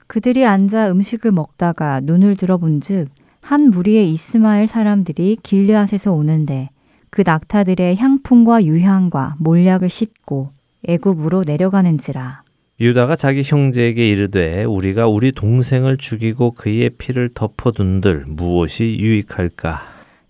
[0.06, 3.08] 그들이 앉아 음식을 먹다가 눈을 들어본즉
[3.40, 6.70] 한 무리의 이스마엘 사람들이 길르앗에서 오는데
[7.10, 10.50] 그 낙타들의 향품과 유향과 몰약을 싣고
[10.86, 12.42] 애굽으로 내려가는지라.
[12.80, 19.82] 유다가 자기 형제에게 이르되 우리가 우리 동생을 죽이고 그의 피를 덮어둔들 무엇이 유익할까?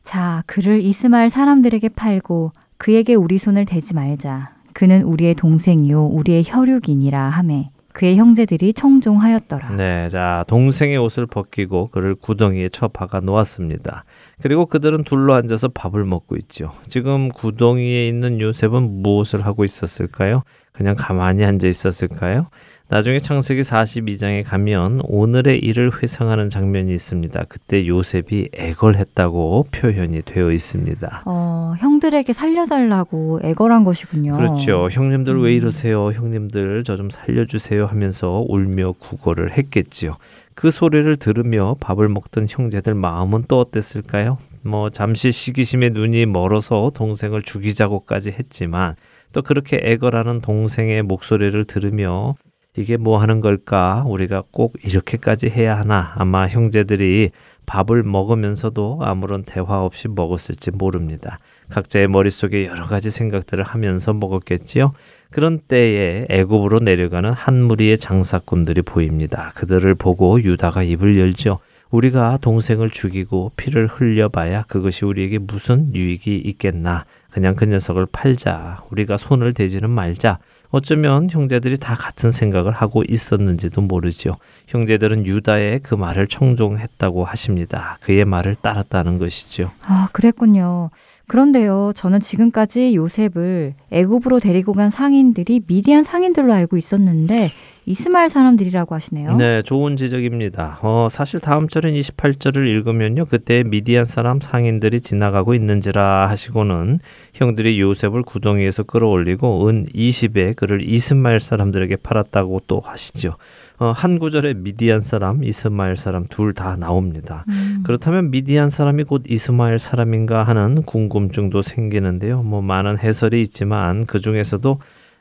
[0.03, 4.55] 자, 그를 이스마엘 사람들에게 팔고 그에게 우리 손을 대지 말자.
[4.73, 9.75] 그는 우리의 동생이요 우리의 혈육이니라 하매 그의 형제들이 청종하였더라.
[9.75, 14.05] 네, 자 동생의 옷을 벗기고 그를 구덩이에 쳐 박아 놓았습니다.
[14.41, 16.73] 그리고 그들은 둘러 앉아서 밥을 먹고 있죠.
[16.87, 20.43] 지금 구덩이에 있는 요셉은 무엇을 하고 있었을까요?
[20.73, 22.47] 그냥 가만히 앉아 있었을까요?
[22.91, 27.45] 나중에 창세기 42장에 가면 오늘의 일을 회상하는 장면이 있습니다.
[27.49, 31.23] 그때 요셉이 애걸했다고 표현이 되어 있습니다.
[31.27, 34.37] 어, 형들에게 살려달라고 애걸한 것이군요.
[34.37, 34.89] 그렇죠.
[34.91, 35.43] 형님들 음.
[35.43, 36.11] 왜 이러세요?
[36.13, 40.15] 형님들 저 좀 살려주세요 하면서 울며 구걸을 했겠지요.
[40.59, 44.39] 그 소리를 들으며 밥을 먹던 형제들 마음은 또 어땠을까요?
[44.63, 48.97] 뭐 잠시 시기심에 눈이 멀어서 동생을 죽이자고까지 했지만
[49.33, 52.35] 또 그렇게 애걸하는 동생의 목소리를 들으며
[52.77, 54.03] 이게 뭐 하는 걸까?
[54.09, 56.13] 우리가 꼭 이렇게까지 해야 하나?
[56.17, 57.31] 아마 형제들이
[57.67, 61.39] 밥을 먹으면서도 아무런 대화 없이 먹었을지 모릅니다.
[61.71, 64.93] 각자의 머릿속에 여러 가지 생각들을 하면서 먹었겠지요.
[65.31, 69.53] 그런 때에 애굽으로 내려가는 한 무리의 장사꾼들이 보입니다.
[69.55, 71.59] 그들을 보고 유다가 입을 열죠.
[71.91, 77.05] 우리가 동생을 죽이고 피를 흘려봐야 그것이 우리에게 무슨 유익이 있겠나.
[77.31, 78.85] 그냥 그 녀석을 팔자.
[78.91, 80.39] 우리가 손을 대지는 말자.
[80.71, 84.37] 어쩌면 형제들이 다 같은 생각을 하고 있었는지도 모르죠.
[84.67, 87.97] 형제들은 유다의 그 말을 청종했다고 하십니다.
[88.03, 89.71] 그의 말을 따랐다는 것이죠.
[89.83, 90.91] 아, 그랬군요.
[91.29, 97.49] 그런데요, 저는 지금까지 요셉을 애굽으로 데리고 간 상인들이 미디안 상인들로 알고 있었는데
[97.89, 99.37] 이스마엘 사람들이라고 하시네요.
[99.37, 100.79] 네, 좋은 지적입니다.
[100.83, 103.25] 어, 사실 다음 절인 28절을 읽으면요.
[103.25, 106.99] 그때 미디안 사람 상인들이 지나가고 있는지라 하시고는
[107.33, 113.37] 형들이 요셉을 구덩이에서 끌어올리고 은 20에 그를 이스마엘 사람들에게 팔았다고 또 하시죠.
[113.79, 117.45] 어, 한 구절에 미디안 사람, 이스마엘 사람 둘 다 나옵니다.
[117.49, 117.83] 음.
[117.85, 122.43] 그렇다면 미디안 사람이 곧 이스마엘 사람인가 하는 궁금증도 생기는데요.
[122.43, 124.79] 뭐 많은 해설이 있지만 그 중에서도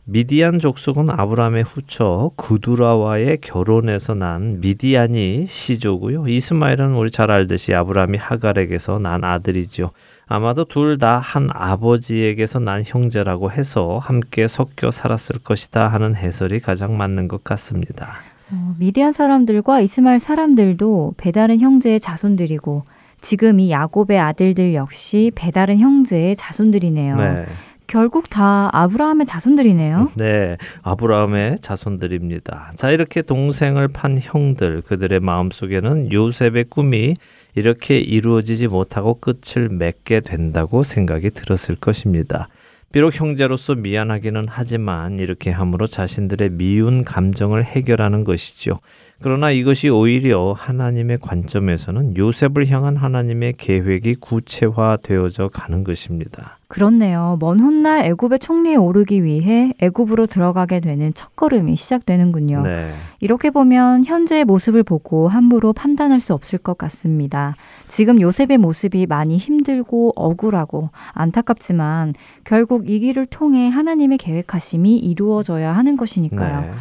[0.09, 6.27] 미디안 족속은 아브라함의 후처 구두라와의 결혼에서 난 미디안이 시조고요.
[6.29, 9.91] 이스마엘은 우리 잘 알듯이 아브라함이 하갈에게서 난 아들이죠.
[10.25, 16.95] 아마도 둘 다 한 아버지에게서 난 형제라고 해서 함께 섞여 살았을 것이다 하는 해설이 가장
[16.95, 18.19] 맞는 것 같습니다.
[18.53, 22.83] 어, 미디안 사람들과 이스마엘 사람들도 배다른 형제의 자손들이고
[23.19, 27.15] 지금 이 야곱의 아들들 역시 배다른 형제의 자손들이네요.
[27.17, 27.45] 네.
[27.87, 30.11] 결국 다 아브라함의 자손들이네요.
[30.15, 32.71] 네, 아브라함의 자손들입니다.
[32.75, 37.15] 자, 이렇게 동생을 판 형들, 그들의 마음속에는 요셉의 꿈이
[37.55, 42.49] 이렇게 이루어지지 못하고 끝을 맺게 된다고 생각이 들었을 것입니다.
[42.91, 48.79] 비록 형제로서 미안하기는 하지만 이렇게 함으로 자신들의 미운 감정을 해결하는 것이죠.
[49.21, 56.59] 그러나 이것이 오히려 하나님의 관점에서는 요셉을 향한 하나님의 계획이 구체화되어져 가는 것입니다.
[56.67, 57.37] 그렇네요.
[57.39, 62.61] 먼 훗날 애굽의 총리에 오르기 위해 애굽으로 들어가게 되는 첫걸음이 시작되는군요.
[62.63, 62.93] 네.
[63.19, 67.55] 이렇게 보면 현재의 모습을 보고 함부로 판단할 수 없을 것 같습니다.
[67.87, 75.95] 지금 요셉의 모습이 많이 힘들고 억울하고 안타깝지만 결국 이 길을 통해 하나님의 계획하심이 이루어져야 하는
[75.95, 76.61] 것이니까요.
[76.61, 76.71] 네.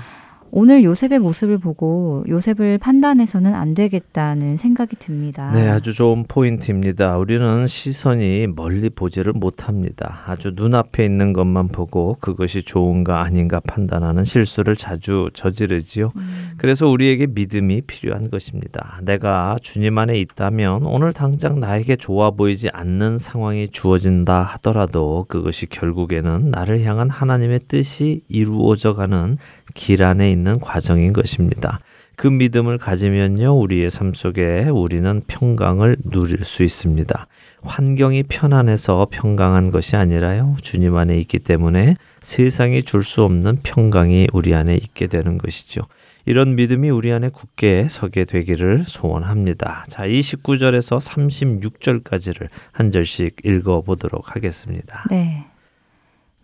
[0.59, 5.53] 오늘 요셉의 모습을 보고 요셉을 판단해서는 안 되겠다는 생각이 듭니다.
[5.53, 7.19] 네, 아주 좋은 포인트입니다.
[7.19, 10.23] 우리는 시선이 멀리 보지를 못합니다.
[10.25, 16.13] 아주 눈앞에 있는 것만 보고 그것이 좋은가 아닌가 판단하는 실수를 자주 저지르지요.
[16.17, 16.55] 음.
[16.57, 18.99] 그래서 우리에게 믿음이 필요한 것입니다.
[19.03, 26.51] 내가 주님 안에 있다면 오늘 당장 나에게 좋아 보이지 않는 상황이 주어진다 하더라도 그것이 결국에는
[26.51, 29.37] 나를 향한 하나님의 뜻이 이루어져 가는
[29.75, 31.81] 길 안에 있는 과정인 것입니다.
[32.15, 37.27] 그 믿음을 가지면요, 우리의 삶 속에 우리는 평강을 누릴 수 있습니다.
[37.63, 44.55] 환경이 편안해서 평강한 것이 아니라요, 주님 안에 있기 때문에 세상이 줄 수 없는 평강이 우리
[44.55, 45.83] 안에 있게 되는 것이죠.
[46.25, 49.85] 이런 믿음이 우리 안에 굳게 서게 되기를 소원합니다.
[49.89, 55.05] 자, 29절에서 36절까지를 한 절씩 읽어 보도록 하겠습니다.
[55.11, 55.45] 네.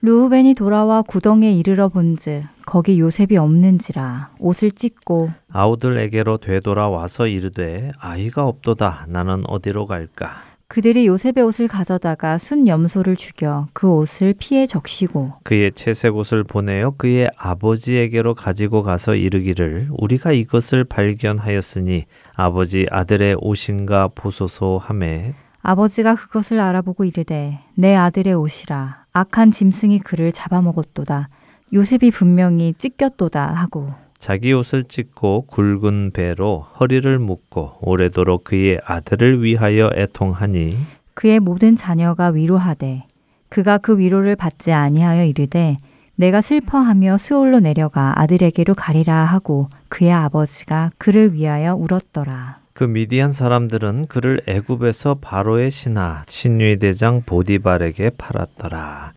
[0.05, 9.07] 루우벤이 돌아와 구덩이에 이르러 본즉 거기 요셉이 없는지라 옷을 찢고 아우들에게로 되돌아와서 이르되 아이가 없도다.
[9.07, 10.43] 나는 어디로 갈까?
[10.67, 16.95] 그들이 요셉의 옷을 가져다가 순 염소를 죽여 그 옷을 피해 적시고 그의 채색 옷을 보내어
[16.97, 25.35] 그의 아버지에게로 가지고 가서 이르기를 우리가 이것을 발견하였으니 아버지 아들의 옷인가 보소서 하매.
[25.63, 31.29] 아버지가 그것을 알아보고 이르되 내 아들의 옷이라 악한 짐승이 그를 잡아먹었도다
[31.75, 39.91] 요셉이 분명히 찢겼도다 하고 자기 옷을 찢고 굵은 배로 허리를 묶고 오래도록 그의 아들을 위하여
[39.95, 40.79] 애통하니
[41.15, 43.05] 그의 모든 자녀가 위로하되
[43.49, 45.77] 그가 그 위로를 받지 아니하여 이르되
[46.15, 52.62] 내가 슬퍼하며 수올로 내려가 아들에게로 가리라 하고 그의 아버지가 그를 위하여 울었더라.
[52.75, 59.13] 그 미디안 사람들은 그를 애굽에서 바로의 신하 신위 대장 보디발에게 팔았더라.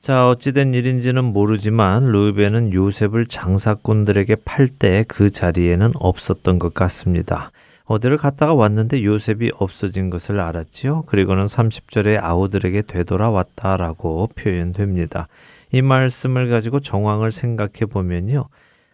[0.00, 7.50] 자, 어찌된 일인지는 모르지만 루벤은 요셉을 장사꾼들에게 팔 때 그 자리에는 없었던 것 같습니다.
[7.84, 11.02] 어디를 갔다가 왔는데 요셉이 없어진 것을 알았지요.
[11.06, 15.26] 그리고는 30절에 아우들에게 되돌아왔다라고 표현됩니다.
[15.72, 18.48] 이 말씀을 가지고 정황을 생각해 보면요.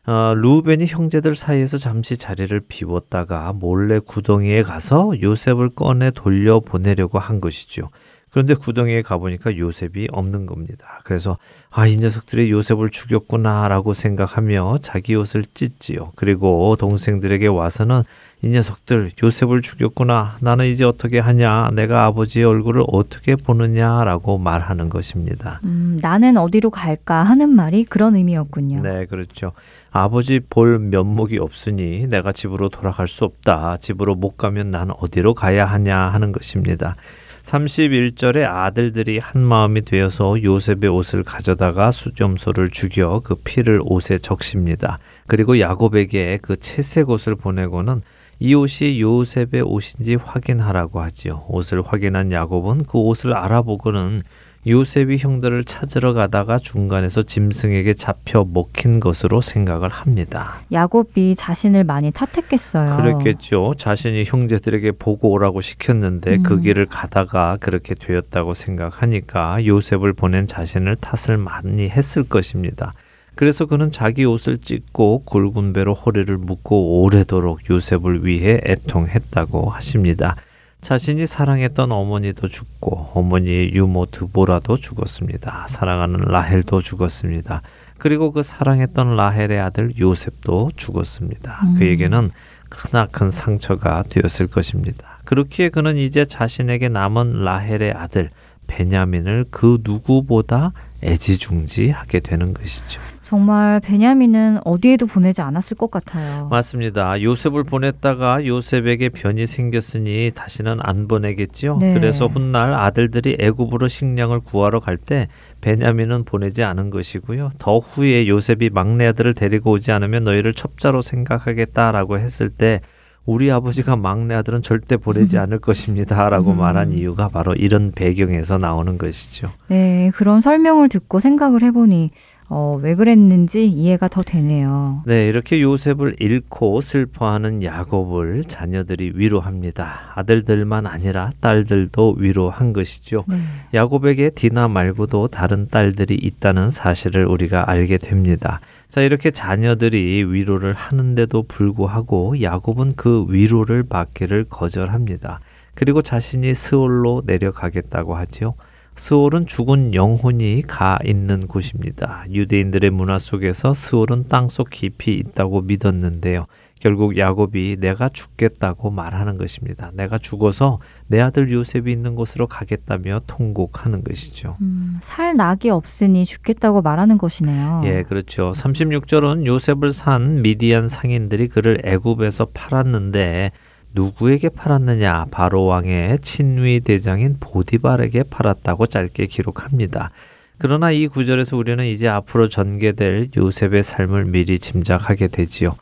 [0.06, 7.40] 어, 루벤이 형제들 사이에서 잠시 자리를 비웠다가 몰래 구덩이에 가서 요셉을 꺼내 돌려 보내려고 한
[7.40, 7.90] 것이죠.
[8.34, 11.00] 그런데 구덩이에 가보니까 요셉이 없는 겁니다.
[11.04, 11.38] 그래서
[11.70, 16.10] 아, 이 녀석들이 요셉을 죽였구나라고 생각하며 자기 옷을 찢지요.
[16.16, 18.02] 그리고 동생들에게 와서는
[18.42, 20.38] 이 녀석들 요셉을 죽였구나.
[20.40, 21.70] 나는 이제 어떻게 하냐?
[21.74, 25.60] 내가 아버지의 얼굴을 어떻게 보느냐라고 말하는 것입니다.
[25.62, 28.82] 음, 나는 어디로 갈까 하는 말이 그런 의미였군요.
[28.82, 29.52] 네, 그렇죠.
[29.92, 33.76] 아버지 볼 면목이 없으니 내가 집으로 돌아갈 수 없다.
[33.76, 36.96] 집으로 못 가면 난 어디로 가야 하냐 하는 것입니다.
[37.44, 44.98] 31절에 아들들이 한 마음이 되어서 요셉의 옷을 가져다가 수점소를 죽여 그 피를 옷에 적십니다.
[45.26, 48.00] 그리고 야곱에게 그 채색 옷을 보내고는
[48.40, 51.44] 이 옷이 요셉의 옷인지 확인하라고 하지요.
[51.48, 54.22] 옷을 확인한 야곱은 그 옷을 알아보고는
[54.66, 60.62] 요셉이 형들을 찾으러 가다가 중간에서 짐승에게 잡혀 먹힌 것으로 생각을 합니다.
[60.72, 62.96] 야곱이 자신을 많이 탓했겠어요.
[62.96, 63.74] 그랬겠죠.
[63.76, 66.42] 자신이 형제들에게 보고 오라고 시켰는데 음.
[66.42, 72.92] 그 길을 가다가 그렇게 되었다고 생각하니까 요셉을 보낸 자신을 탓을 많이 했을 것입니다.
[73.34, 80.36] 그래서 그는 자기 옷을 찢고 굵은 배로 허리를 묶고 오래도록 요셉을 위해 애통했다고 하십니다.
[80.84, 85.64] 자신이 사랑했던 어머니도 죽고 어머니의 유모 드보라도 죽었습니다.
[85.66, 87.62] 사랑하는 라헬도 죽었습니다.
[87.96, 91.60] 그리고 그 사랑했던 라헬의 아들 요셉도 죽었습니다.
[91.64, 91.74] 음.
[91.78, 92.30] 그에게는
[92.68, 95.20] 크나큰 상처가 되었을 것입니다.
[95.24, 98.28] 그렇기에 그는 이제 자신에게 남은 라헬의 아들
[98.66, 100.72] 베냐민을 그 누구보다
[101.02, 103.00] 애지중지하게 되는 것이죠.
[103.24, 106.48] 정말 베냐민은 어디에도 보내지 않았을 것 같아요.
[106.50, 107.20] 맞습니다.
[107.22, 111.78] 요셉을 보냈다가 요셉에게 변이 생겼으니 다시는 안 보내겠지요.
[111.78, 111.94] 네.
[111.94, 115.28] 그래서 훗날 아들들이 애굽으로 식량을 구하러 갈 때
[115.60, 117.50] 베냐민은 보내지 않은 것이고요.
[117.58, 122.80] 더 후에 요셉이 막내 아들을 데리고 오지 않으면 너희를 첩자로 생각하겠다라고 했을 때
[123.26, 126.28] 우리 아버지가 막내 아들은 절대 보내지 않을 것입니다.
[126.28, 126.58] 라고 음.
[126.58, 129.50] 말한 이유가 바로 이런 배경에서 나오는 것이죠.
[129.68, 132.10] 네, 그런 설명을 듣고 생각을 해보니
[132.50, 135.02] 어, 왜 그랬는지 이해가 더 되네요.
[135.06, 140.12] 네, 이렇게 요셉을 잃고 슬퍼하는 야곱을 자녀들이 위로합니다.
[140.14, 143.24] 아들들만 아니라 딸들도 위로한 것이죠.
[143.26, 143.38] 네.
[143.72, 148.60] 야곱에게 디나 말고도 다른 딸들이 있다는 사실을 우리가 알게 됩니다.
[148.94, 155.40] 자, 이렇게 자녀들이 위로를 하는데도 불구하고 야곱은 그 위로를 받기를 거절합니다.
[155.74, 158.52] 그리고 자신이 스올로 내려가겠다고 하지요.
[158.94, 162.24] 스올은 죽은 영혼이 가 있는 곳입니다.
[162.30, 166.46] 유대인들의 문화 속에서 스올은 땅속 깊이 있다고 믿었는데요.
[166.84, 169.90] 결국 야곱이 내가 죽겠다고 말하는 것입니다.
[169.94, 174.58] 내가 죽어서 내 아들 요셉이 있는 곳으로 가겠다며 통곡하는 것이죠.
[174.60, 177.80] 음, 살 낙이 없으니 죽겠다고 말하는 것이네요.
[177.86, 178.52] 예, 그렇죠.
[178.54, 183.52] 36절은 요셉을 산 미디안 상인들이 그를 애굽에서 팔았는데
[183.94, 185.28] 누구에게 팔았느냐?
[185.30, 190.10] 바로 왕의 친위 대장인 보디발에게 팔았다고 짧게 기록합니다.
[190.58, 195.76] 그러나 이 구절에서 우리는 이제 앞으로 전개될 요셉의 삶을 미리 짐작하게 되지요.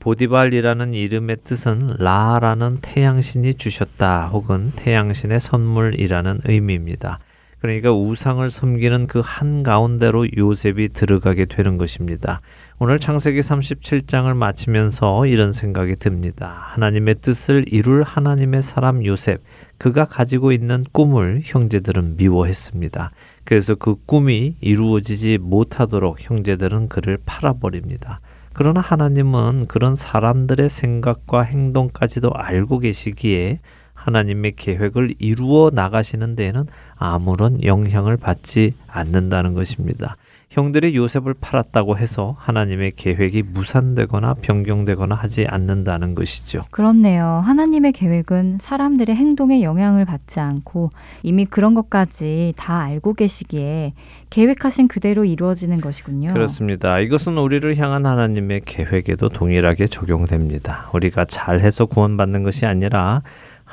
[0.00, 7.18] 보디발이라는 이름의 뜻은 라라는 태양신이 주셨다 혹은 태양신의 선물이라는 의미입니다.
[7.58, 12.40] 그러니까 우상을 섬기는 그 한가운데로 요셉이 들어가게 되는 것입니다.
[12.78, 16.68] 오늘 창세기 37장을 마치면서 이런 생각이 듭니다.
[16.72, 19.42] 하나님의 뜻을 이룰 하나님의 사람 요셉,
[19.78, 23.10] 그가 가지고 있는 꿈을 형제들은 미워했습니다.
[23.44, 28.20] 그래서 그 꿈이 이루어지지 못하도록 형제들은 그를 팔아버립니다.
[28.58, 33.58] 그러나 하나님은 그런 사람들의 생각과 행동까지도 알고 계시기에
[33.92, 40.16] 하나님의 계획을 이루어 나가시는 데에는 아무런 영향을 받지 않는다는 것입니다.
[40.56, 46.64] 형들이 요셉을 팔았다고 해서 하나님의 계획이 무산되거나 변경되거나 하지 않는다는 것이죠.
[46.70, 47.42] 그렇네요.
[47.44, 50.92] 하나님의 계획은 사람들의 행동에 영향을 받지 않고
[51.22, 53.92] 이미 그런 것까지 다 알고 계시기에
[54.30, 56.32] 계획하신 그대로 이루어지는 것이군요.
[56.32, 57.00] 그렇습니다.
[57.00, 60.88] 이것은 우리를 향한 하나님의 계획에도 동일하게 적용됩니다.
[60.94, 63.20] 우리가 잘해서 구원받는 것이 아니라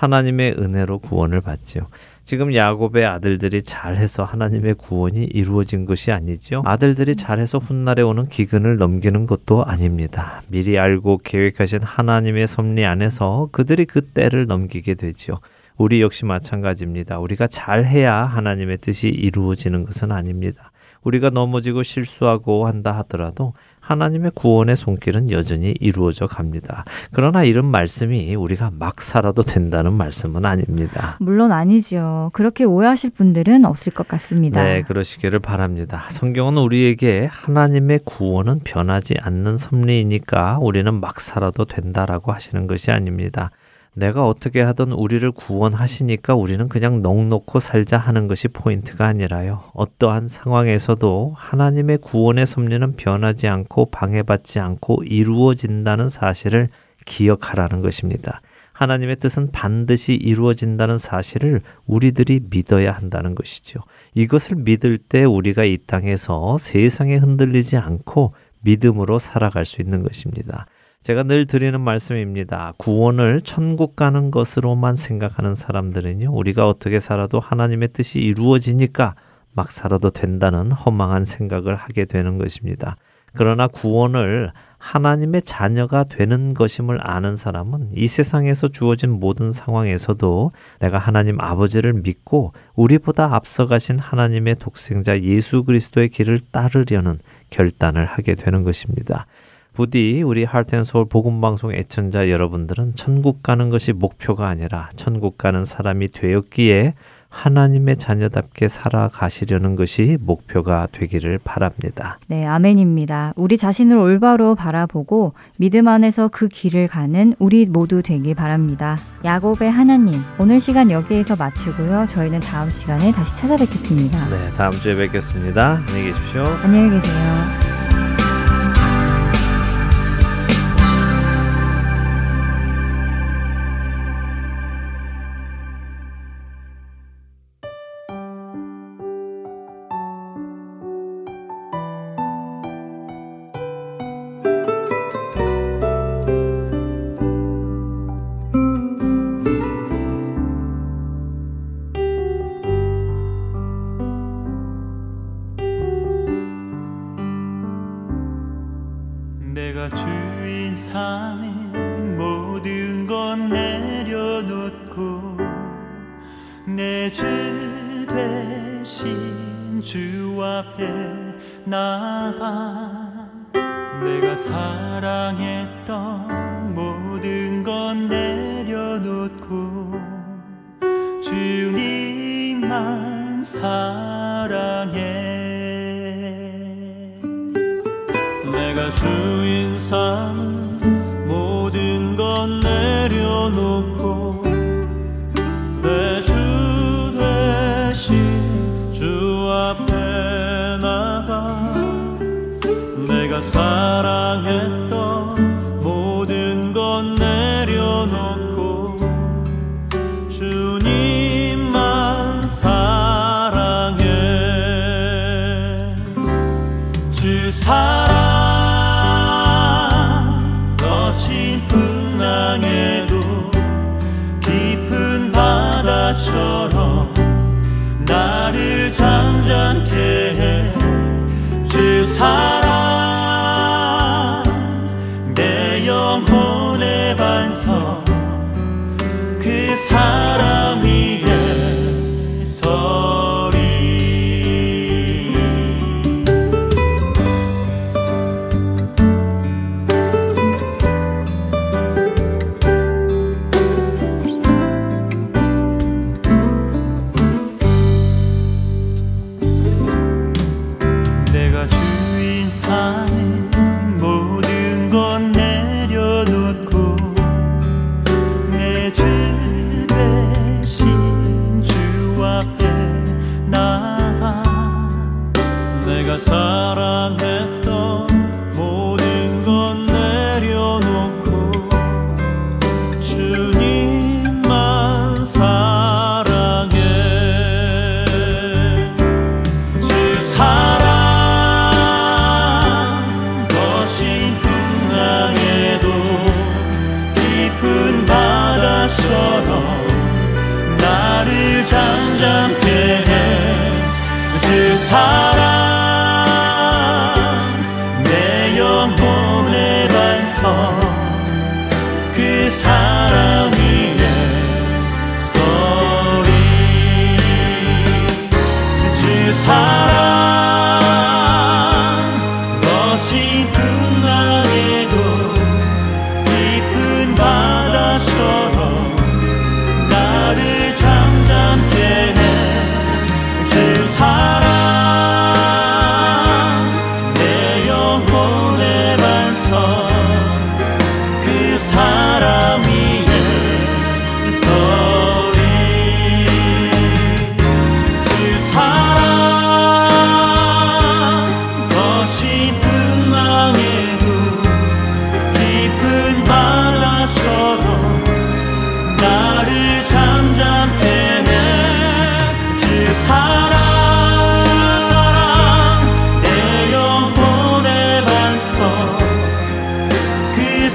[0.04, 1.88] 하나님의 은혜로 구원을 받지요.
[2.26, 6.62] 지금 야곱의 아들들이 잘해서 하나님의 구원이 이루어진 것이 아니죠.
[6.66, 10.42] 아들들이 잘해서 훗날에 오는 기근을 넘기는 것도 아닙니다.
[10.50, 15.40] 미리 알고 계획하신 하나님의 섭리 안에서 그들이 그 때를 넘기게 되지요.
[15.78, 17.20] 우리 역시 마찬가지입니다.
[17.20, 20.72] 우리가 잘해야 하나님의 뜻이 이루어지는 것은 아닙니다.
[21.04, 23.54] 우리가 넘어지고 실수하고 한다 하더라도
[23.84, 26.86] 하나님의 구원의 손길은 여전히 이루어져 갑니다.
[27.12, 31.18] 그러나 이런 말씀이 우리가 막 살아도 된다는 말씀은 아닙니다.
[31.20, 32.32] 물론 아니죠.
[32.34, 34.64] 그렇게 오해하실 분들은 없을 것 같습니다.
[34.64, 36.06] 네, 그러시기를 바랍니다.
[36.10, 43.52] 성경은 우리에게 하나님의 구원은 변하지 않는 섭리이니까 우리는 막 살아도 된다라고 하시는 것이 아닙니다.
[43.96, 49.64] 내가 어떻게 하든 우리를 구원하시니까 우리는 그냥 넉넉고 살자 하는 것이 포인트가 아니라요.
[49.74, 56.70] 어떠한 상황에서도 하나님의 구원의 섭리는 변하지 않고 방해받지 않고 이루어진다는 사실을
[57.06, 58.42] 기억하라는 것입니다.
[58.72, 63.80] 하나님의 뜻은 반드시 이루어진다는 사실을 우리들이 믿어야 한다는 것이죠.
[64.16, 70.66] 이것을 믿을 때 우리가 이 땅에서 세상에 흔들리지 않고 믿음으로 살아갈 수 있는 것입니다.
[71.04, 72.72] 제가 늘 드리는 말씀입니다.
[72.78, 79.16] 구원을 천국 가는 것으로만 생각하는 사람들은요, 우리가 어떻게 살아도 하나님의 뜻이 이루어지니까
[79.52, 82.96] 막 살아도 된다는 허망한 생각을 하게 되는 것입니다.
[83.34, 91.42] 그러나 구원을 하나님의 자녀가 되는 것임을 아는 사람은 이 세상에서 주어진 모든 상황에서도 내가 하나님
[91.42, 99.26] 아버지를 믿고 우리보다 앞서가신 하나님의 독생자 예수 그리스도의 길을 따르려는 결단을 하게 되는 것입니다.
[99.74, 106.94] 부디 우리 하트앤서울 복음방송 애청자 여러분들은 천국 가는 것이 목표가 아니라 천국 가는 사람이 되었기에
[107.34, 112.20] 하나님의 자녀답게 살아가시려는 것이 목표가 되기를 바랍니다.
[112.28, 113.34] 네, 아멘입니다.
[113.36, 119.00] 우리 자신을 올바로 바라보고 믿음 안에서 그 길을 가는 우리 모두 되기 바랍니다.
[119.26, 122.06] 야곱의 하나님, 오늘 시간 여기에서 마치고요.
[122.08, 124.18] 저희는 다음 시간에 다시 찾아뵙겠습니다.
[124.30, 125.82] 네, 다음 주에 뵙겠습니다.
[125.88, 126.44] 안녕히 계십시오.
[126.64, 127.73] 안녕히 계세요.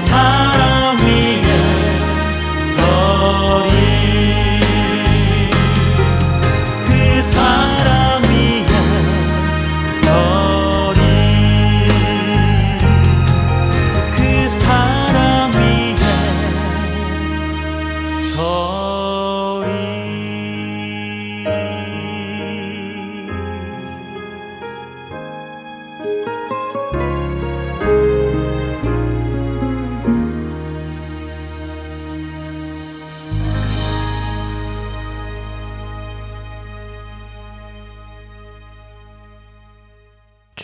[0.09, 0.58] time.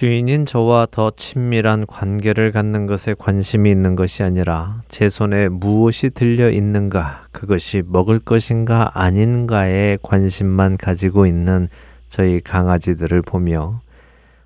[0.06, 6.52] 주인인 저와 더 친밀한 관계를 갖는 것에 관심이 있는 것이 아니라 제 손에 무엇이 들려
[6.52, 11.70] 있는가, 그것이 먹을 것인가 아닌가에 관심만 가지고 있는
[12.08, 13.82] 저희 강아지들을 보며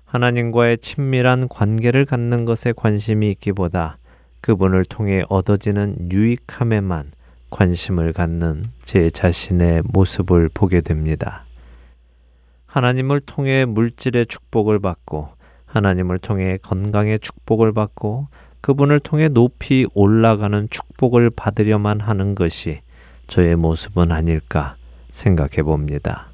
[0.06, 3.98] 하나님과의 친밀한 관계를 갖는 것에 관심이 있기보다
[4.40, 7.10] 그분을 통해 얻어지는 유익함에만
[7.50, 11.44] 관심을 갖는 제 자신의 모습을 보게 됩니다.
[12.64, 15.38] 하나님을 통해 물질의 축복을 받고
[15.70, 18.28] 하나님을 통해 건강의 축복을 받고
[18.60, 22.80] 그분을 통해 높이 올라가는 축복을 받으려만 하는 것이
[23.26, 24.76] 저의 모습은 아닐까
[25.10, 26.30] 생각해 봅니다.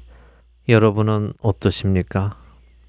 [0.67, 2.37] 여러분은 어떠십니까?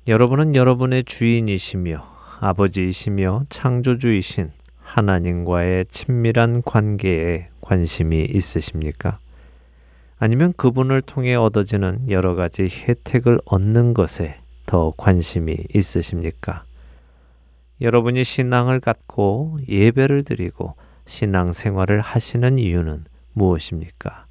[0.08, 2.04] 여러분은 여러분의 주인이시며
[2.40, 9.18] 아버지이시며 창조주이신 하나님과의 친밀한 관계에 관심이 있으십니까?
[10.18, 14.38] 아니면 그분을 통해 얻어지는 여러 가지 혜택을 얻는 것에
[14.68, 16.62] 더 관심이 있으십니까?
[17.80, 20.74] 여러분이 신앙을 갖고 예배를 드리고
[21.06, 24.26] 신앙 생활을 하시는 이유는 무엇입니까?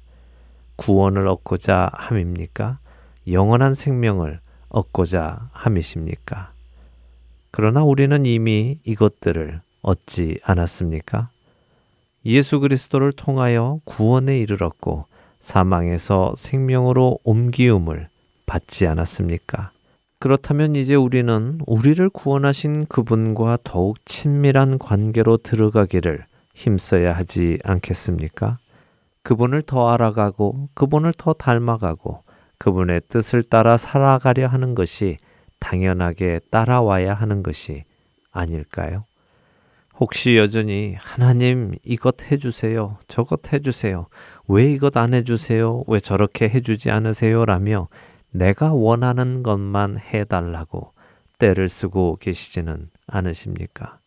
[0.76, 2.78] 구원을 얻고자 함입니까?
[3.26, 6.52] 영원한 생명을 얻고자 함이십니까?
[7.50, 11.30] 그러나 우리는 이미 이것들을 얻지 않았습니까?
[12.26, 15.06] 예수 그리스도를 통하여 구원에 이르렀고
[15.40, 18.08] 사망에서 생명으로 옮기움을
[18.46, 19.72] 받지 않았습니까?
[20.20, 28.58] 그렇다면 이제 우리는 우리를 구원하신 그분과 더욱 친밀한 관계로 들어가기를 힘써야 하지 않겠습니까?
[29.22, 32.24] 그분을 더 알아가고 그분을 더 닮아가고
[32.58, 35.18] 그분의 뜻을 따라 살아가려 하는 것이
[35.60, 37.84] 당연하게 따라와야 하는 것이
[38.32, 39.04] 아닐까요?
[40.00, 42.98] 혹시 여전히 하나님 이것 해주세요.
[43.06, 44.06] 저것 해주세요.
[44.48, 45.84] 왜 이것 안 해주세요?
[45.86, 47.44] 왜 저렇게 해주지 않으세요?
[47.44, 47.88] 라며
[48.30, 50.92] 내가 원하는 것만 해달라고
[51.38, 53.98] 때를 쓰고 계시지는 않으십니까?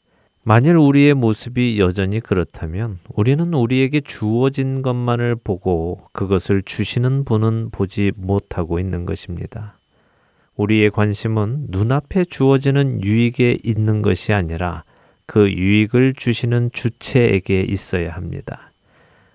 [0.44, 8.80] 만일 우리의 모습이 여전히 그렇다면 우리는 우리에게 주어진 것만을 보고 그것을 주시는 분은 보지 못하고
[8.80, 9.78] 있는 것입니다.
[10.56, 14.84] 우리의 관심은 눈앞에 주어지는 유익에 있는 것이 아니라
[15.28, 18.71] 그 유익을 주시는 주체에게 있어야 합니다.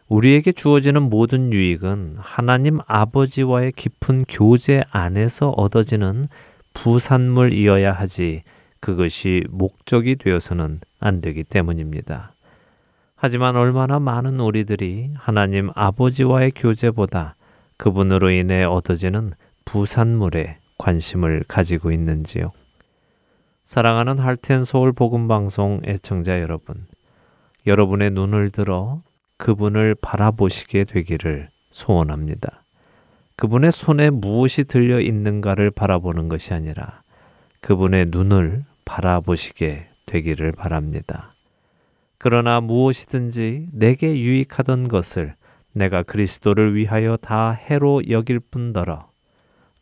[0.08, 6.26] 우리에게 주어지는 모든 유익은 하나님 아버지와의 깊은 교제 안에서 얻어지는
[6.74, 8.42] 부산물이어야 하지
[8.80, 12.32] 그것이 목적이 되어서는 안 되기 때문입니다.
[13.16, 17.34] 하지만 얼마나 많은 우리들이 하나님 아버지와의 교제보다
[17.76, 19.32] 그분으로 인해 얻어지는
[19.64, 22.52] 부산물에 관심을 가지고 있는지요.
[23.64, 26.86] 사랑하는 할텐 서울 복음 방송 애청자 여러분,
[27.66, 29.02] 여러분의 눈을 들어
[29.38, 32.64] 그분을 바라보시게 되기를 소원합니다.
[33.36, 37.02] 그분의 손에 무엇이 들려 있는가를 바라보는 것이 아니라
[37.60, 41.34] 그분의 눈을 바라보시게 되기를 바랍니다.
[42.18, 45.34] 그러나 무엇이든지 내게 유익하던 것을
[45.72, 49.10] 내가 그리스도를 위하여 다 해로 여길 뿐더러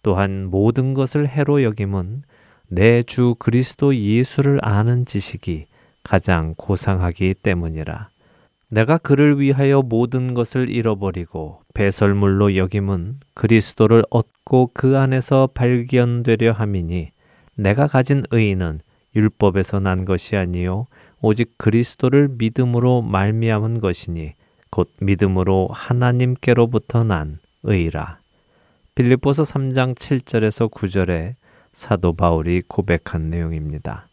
[0.02, 2.22] 또한 모든 것을 해로 여김은
[2.68, 5.66] 내 주 그리스도 예수를 아는 지식이
[6.02, 8.08] 가장 고상하기 때문이라.
[8.68, 17.10] 내가 그를 위하여 모든 것을 잃어버리고 배설물로 여김은 그리스도를 얻고 그 안에서 발견되려 함이니
[17.56, 18.80] 내가 가진 의인은
[19.14, 20.86] 율법에서 난 것이 아니요
[21.20, 24.34] 오직 그리스도를 믿음으로 말미암은 것이니
[24.70, 28.18] 곧 믿음으로 하나님께로부터 난 의라.
[28.94, 31.34] 빌립보서 3장 7절에서 9절에
[31.72, 34.08] 사도 바울이 고백한 내용입니다.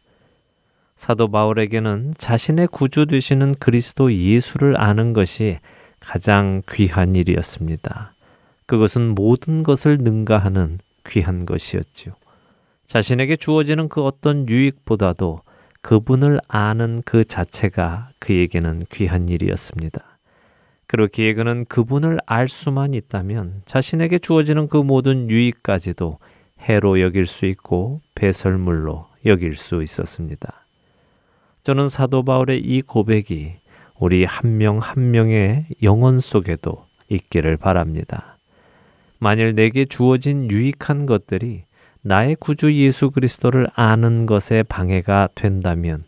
[1.02, 5.58] 사도 바울에게는 자신의 구주 되시는 그리스도 예수를 아는 것이
[6.00, 8.14] 가장 귀한 일이었습니다.
[8.68, 10.78] 그것은 모든 것을 능가하는
[11.08, 12.14] 귀한 것이었지요.
[12.86, 15.40] 자신에게 주어지는 그 어떤 유익보다도
[15.82, 20.04] 그분을 아는 그 자체가 그에게는 귀한 일이었습니다.
[20.86, 26.20] 그렇기에 그는 그분을 알 수만 있다면 자신에게 주어지는 그 모든 유익까지도
[26.60, 30.61] 해로 여길 수 있고 배설물로 여길 수 있었습니다.
[31.64, 33.54] 저는 사도 바울의 이 고백이
[34.00, 38.38] 우리 한 명한 한 명의 영혼 속에도 있기를 바랍니다.
[39.20, 41.64] 만일 내게 주어진 유익한 것들이
[42.02, 46.04] 나의 구주 예수 그리스도를 아는 것에 방해가 된다면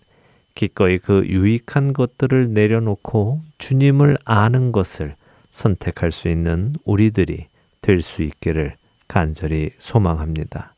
[0.55, 5.15] 기꺼이 그 유익한 것들을 내려놓고 주님을 아는 것을
[5.51, 7.45] 선택할 수 있는 우리들이
[7.81, 8.75] 될 수 있기를
[9.07, 10.73] 간절히 소망합니다.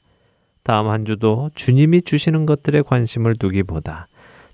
[0.63, 4.07] 다음 한 주도 주님이 주시는 것들에 관심을 두기보다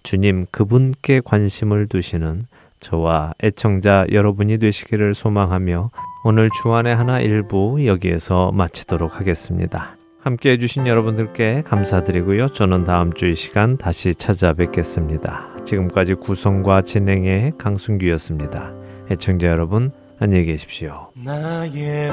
[0.03, 2.47] 주님 그분께 관심을 두시는
[2.79, 5.91] 저와 애청자 여러분이 되시기를 소망하며
[6.23, 9.97] 오늘 주안의 하나 일부 여기에서 마치도록 하겠습니다.
[10.21, 12.49] 함께 해주신 여러분들께 감사드리고요.
[12.49, 15.47] 저는 다음 주 이 시간 다시 찾아뵙겠습니다.
[15.65, 18.73] 지금까지 구성과 진행의 강순규였습니다.
[19.11, 21.09] 애청자 여러분, 안녕히 계십시오.
[21.15, 22.11] 나의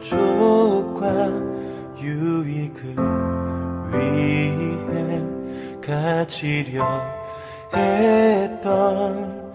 [0.00, 1.28] 만족과
[2.00, 2.96] 유익을
[3.92, 4.87] 위해
[5.88, 6.84] 가지려
[7.74, 9.54] 했던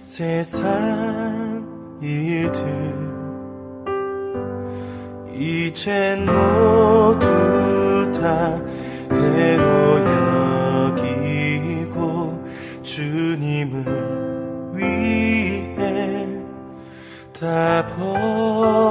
[0.00, 1.66] 세상
[2.00, 2.62] 일들.
[5.34, 7.26] 이젠 모두
[8.12, 8.60] 다
[9.10, 9.98] 해로
[10.92, 12.44] 여기고
[12.84, 13.84] 주님을
[14.76, 16.28] 위해
[17.32, 18.81] 다 버리